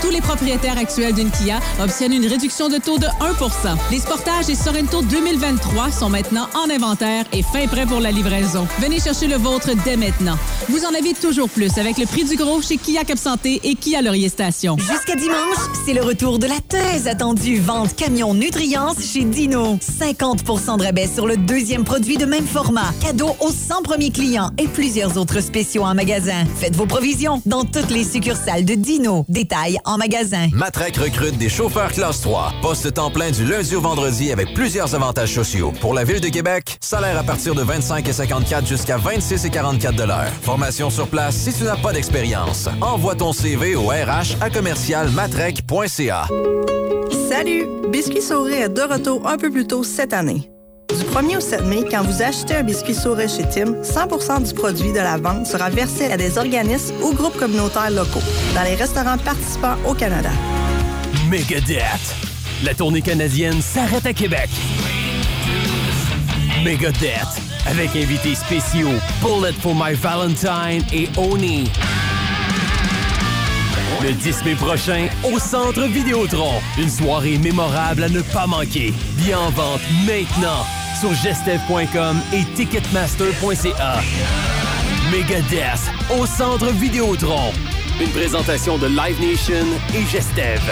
Tous 0.00 0.10
les 0.10 0.20
propriétaires 0.20 0.78
actuels 0.78 1.14
d'une 1.14 1.30
Kia 1.30 1.60
obtiennent 1.82 2.12
une 2.12 2.26
réduction 2.26 2.68
de 2.68 2.78
taux 2.78 2.98
de 2.98 3.06
1 3.06 3.10
Les 3.90 4.00
Sportages 4.00 4.48
et 4.48 4.54
Sorento 4.54 5.02
2023 5.02 5.90
sont 5.90 6.10
maintenant 6.10 6.48
en 6.54 6.70
inventaire 6.70 7.24
et 7.32 7.42
fin 7.42 7.66
prêt 7.66 7.86
pour 7.86 8.00
la 8.00 8.10
livraison. 8.10 8.66
Venez 8.80 9.00
chercher 9.00 9.26
le 9.26 9.36
vôtre 9.36 9.70
dès 9.84 9.96
maintenant. 9.96 10.36
Vous 10.68 10.84
en 10.84 10.94
avez 10.94 11.14
toujours 11.14 11.48
plus 11.48 11.78
avec 11.78 11.98
le 11.98 12.06
prix 12.06 12.24
du 12.24 12.36
gros 12.36 12.62
chez 12.62 12.76
Kia 12.76 13.04
Cap 13.04 13.18
Santé 13.18 13.60
et 13.64 13.74
Kia 13.74 14.02
Laurier 14.02 14.28
Station. 14.28 14.76
Jusqu'à 14.78 15.16
dimanche, 15.16 15.47
c'est 15.84 15.94
le 15.94 16.02
retour 16.02 16.38
de 16.38 16.46
la 16.46 16.60
très 16.68 17.08
attendue 17.08 17.58
vente 17.58 17.94
camion 17.94 18.34
Nutriance 18.34 18.96
chez 19.00 19.24
Dino. 19.24 19.78
50% 19.78 20.78
de 20.78 20.84
rabais 20.84 21.06
sur 21.06 21.26
le 21.26 21.36
deuxième 21.36 21.84
produit 21.84 22.16
de 22.16 22.26
même 22.26 22.46
format. 22.46 22.92
Cadeau 23.00 23.36
aux 23.40 23.50
100 23.50 23.82
premiers 23.82 24.10
clients 24.10 24.50
et 24.58 24.66
plusieurs 24.68 25.16
autres 25.16 25.40
spéciaux 25.40 25.82
en 25.82 25.94
magasin. 25.94 26.44
Faites 26.56 26.76
vos 26.76 26.86
provisions 26.86 27.40
dans 27.46 27.64
toutes 27.64 27.90
les 27.90 28.04
succursales 28.04 28.64
de 28.64 28.74
Dino. 28.74 29.24
Détails 29.28 29.78
en 29.84 29.96
magasin. 29.96 30.48
Matraque 30.52 30.96
recrute 30.96 31.38
des 31.38 31.48
chauffeurs 31.48 31.92
classe 31.92 32.20
3. 32.20 32.54
Poste 32.62 32.94
temps 32.94 33.10
plein 33.10 33.30
du 33.30 33.44
lundi 33.44 33.74
au 33.74 33.80
vendredi 33.80 34.32
avec 34.32 34.54
plusieurs 34.54 34.94
avantages 34.94 35.32
sociaux. 35.34 35.72
Pour 35.80 35.94
la 35.94 36.04
Ville 36.04 36.20
de 36.20 36.28
Québec, 36.28 36.78
salaire 36.80 37.18
à 37.18 37.22
partir 37.22 37.54
de 37.54 37.62
25 37.62 38.08
et 38.08 38.12
54 38.12 38.66
jusqu'à 38.66 38.96
26 38.96 39.44
et 39.44 39.50
44 39.50 39.96
de 39.96 40.04
l'heure. 40.04 40.32
Formation 40.42 40.90
sur 40.90 41.08
place 41.08 41.36
si 41.36 41.52
tu 41.52 41.64
n'as 41.64 41.76
pas 41.76 41.92
d'expérience. 41.92 42.68
Envoie 42.80 43.14
ton 43.14 43.32
CV 43.32 43.74
au 43.76 43.88
RH 43.88 44.36
à 44.40 44.50
commercial 44.50 45.08
Salut! 47.28 47.68
Biscuit 47.92 48.20
Sauré 48.20 48.62
est 48.62 48.68
de 48.68 48.80
retour 48.80 49.24
un 49.24 49.36
peu 49.36 49.52
plus 49.52 49.68
tôt 49.68 49.84
cette 49.84 50.12
année. 50.12 50.50
Du 50.88 51.04
1er 51.04 51.36
au 51.36 51.40
7 51.40 51.64
mai, 51.66 51.84
quand 51.88 52.02
vous 52.02 52.22
achetez 52.22 52.56
un 52.56 52.64
biscuit 52.64 52.92
Sauré 52.92 53.28
chez 53.28 53.44
Tim, 53.48 53.80
100% 53.84 54.48
du 54.48 54.52
produit 54.52 54.90
de 54.90 54.98
la 54.98 55.16
vente 55.16 55.46
sera 55.46 55.70
versé 55.70 56.10
à 56.10 56.16
des 56.16 56.38
organismes 56.38 56.96
ou 57.04 57.14
groupes 57.14 57.36
communautaires 57.36 57.92
locaux 57.92 58.18
dans 58.52 58.64
les 58.64 58.74
restaurants 58.74 59.16
participants 59.18 59.76
au 59.86 59.94
Canada. 59.94 60.30
Megadeth. 61.30 62.16
La 62.64 62.74
tournée 62.74 63.02
canadienne 63.02 63.62
s'arrête 63.62 64.06
à 64.06 64.12
Québec. 64.12 64.50
Megadeth. 66.64 67.40
Avec 67.64 67.90
invités 67.94 68.34
spéciaux 68.34 68.88
Bullet 69.22 69.52
for 69.52 69.72
My 69.72 69.94
Valentine 69.94 70.84
et 70.92 71.08
Oni. 71.16 71.70
Le 74.00 74.12
10 74.12 74.44
mai 74.44 74.54
prochain, 74.54 75.08
au 75.24 75.40
Centre 75.40 75.82
Vidéotron. 75.82 76.60
Une 76.78 76.88
soirée 76.88 77.36
mémorable 77.36 78.04
à 78.04 78.08
ne 78.08 78.20
pas 78.20 78.46
manquer. 78.46 78.94
Bien 79.16 79.40
en 79.40 79.50
vente 79.50 79.80
maintenant 80.06 80.64
sur 81.00 81.12
gestev.com 81.14 82.20
et 82.32 82.44
ticketmaster.ca. 82.54 84.00
Megadeth 85.10 85.90
au 86.16 86.26
Centre 86.26 86.70
Vidéotron. 86.72 87.52
Une 88.00 88.10
présentation 88.10 88.78
de 88.78 88.86
Live 88.86 89.20
Nation 89.20 89.66
et 89.94 90.06
Gestev. 90.06 90.62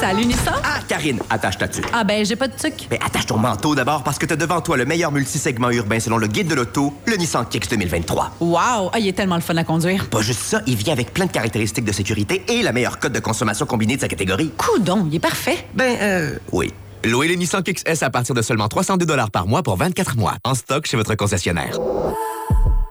Salut 0.00 0.26
Nissan. 0.26 0.54
Ah, 0.64 0.80
Karine, 0.88 1.20
attache 1.30 1.58
ta 1.58 1.68
tuque. 1.68 1.86
Ah 1.92 2.04
ben, 2.04 2.24
j'ai 2.24 2.36
pas 2.36 2.48
de 2.48 2.56
tuque. 2.56 2.88
Mais 2.90 2.98
attache 3.04 3.26
ton 3.26 3.36
manteau 3.36 3.74
d'abord 3.74 4.02
parce 4.02 4.18
que 4.18 4.26
t'as 4.26 4.36
devant 4.36 4.60
toi 4.60 4.76
le 4.76 4.84
meilleur 4.84 5.12
multisegment 5.12 5.70
urbain 5.70 6.00
selon 6.00 6.18
le 6.18 6.26
guide 6.26 6.48
de 6.48 6.54
l'auto, 6.54 6.92
le 7.06 7.16
Nissan 7.16 7.46
Kicks 7.48 7.70
2023. 7.70 8.32
Wow! 8.40 8.90
Ah, 8.92 8.98
il 8.98 9.06
est 9.06 9.12
tellement 9.12 9.36
le 9.36 9.40
fun 9.40 9.56
à 9.56 9.64
conduire. 9.64 10.08
Pas 10.08 10.22
juste 10.22 10.40
ça, 10.40 10.62
il 10.66 10.76
vient 10.76 10.92
avec 10.92 11.12
plein 11.12 11.26
de 11.26 11.30
caractéristiques 11.30 11.84
de 11.84 11.92
sécurité 11.92 12.44
et 12.48 12.62
la 12.62 12.72
meilleure 12.72 12.98
cote 12.98 13.12
de 13.12 13.20
consommation 13.20 13.66
combinée 13.66 13.96
de 13.96 14.00
sa 14.00 14.08
catégorie. 14.08 14.50
Coudon, 14.56 15.06
il 15.08 15.16
est 15.16 15.20
parfait. 15.20 15.66
Ben, 15.74 15.96
euh, 16.00 16.38
oui. 16.52 16.72
Louez 17.04 17.28
le 17.28 17.34
Nissan 17.34 17.62
Kicks 17.62 17.82
S 17.86 18.02
à 18.02 18.10
partir 18.10 18.34
de 18.34 18.42
seulement 18.42 18.68
302 18.68 19.06
par 19.32 19.46
mois 19.46 19.62
pour 19.62 19.76
24 19.76 20.16
mois. 20.16 20.34
En 20.44 20.54
stock 20.54 20.86
chez 20.86 20.96
votre 20.96 21.14
concessionnaire. 21.14 21.78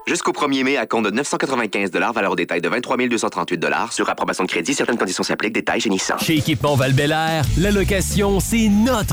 Jusqu'au 0.06 0.32
1er 0.32 0.64
mai, 0.64 0.78
à 0.78 0.86
compte 0.86 1.06
de 1.06 1.12
995 1.12 1.92
valeur 2.12 2.32
au 2.32 2.36
détail 2.36 2.60
de 2.60 2.68
23 2.68 2.98
238 3.08 3.58
Sur 3.92 4.10
approbation 4.10 4.44
de 4.44 4.50
crédit, 4.50 4.74
certaines 4.74 4.98
conditions 4.98 5.24
s'appliquent. 5.24 5.54
Détails 5.54 5.80
chez. 5.80 6.18
Chez 6.20 6.38
Équipement 6.38 6.76
val 6.76 6.94
la 7.58 7.72
location, 7.72 8.40
c'est 8.40 8.68
notre 8.70 9.12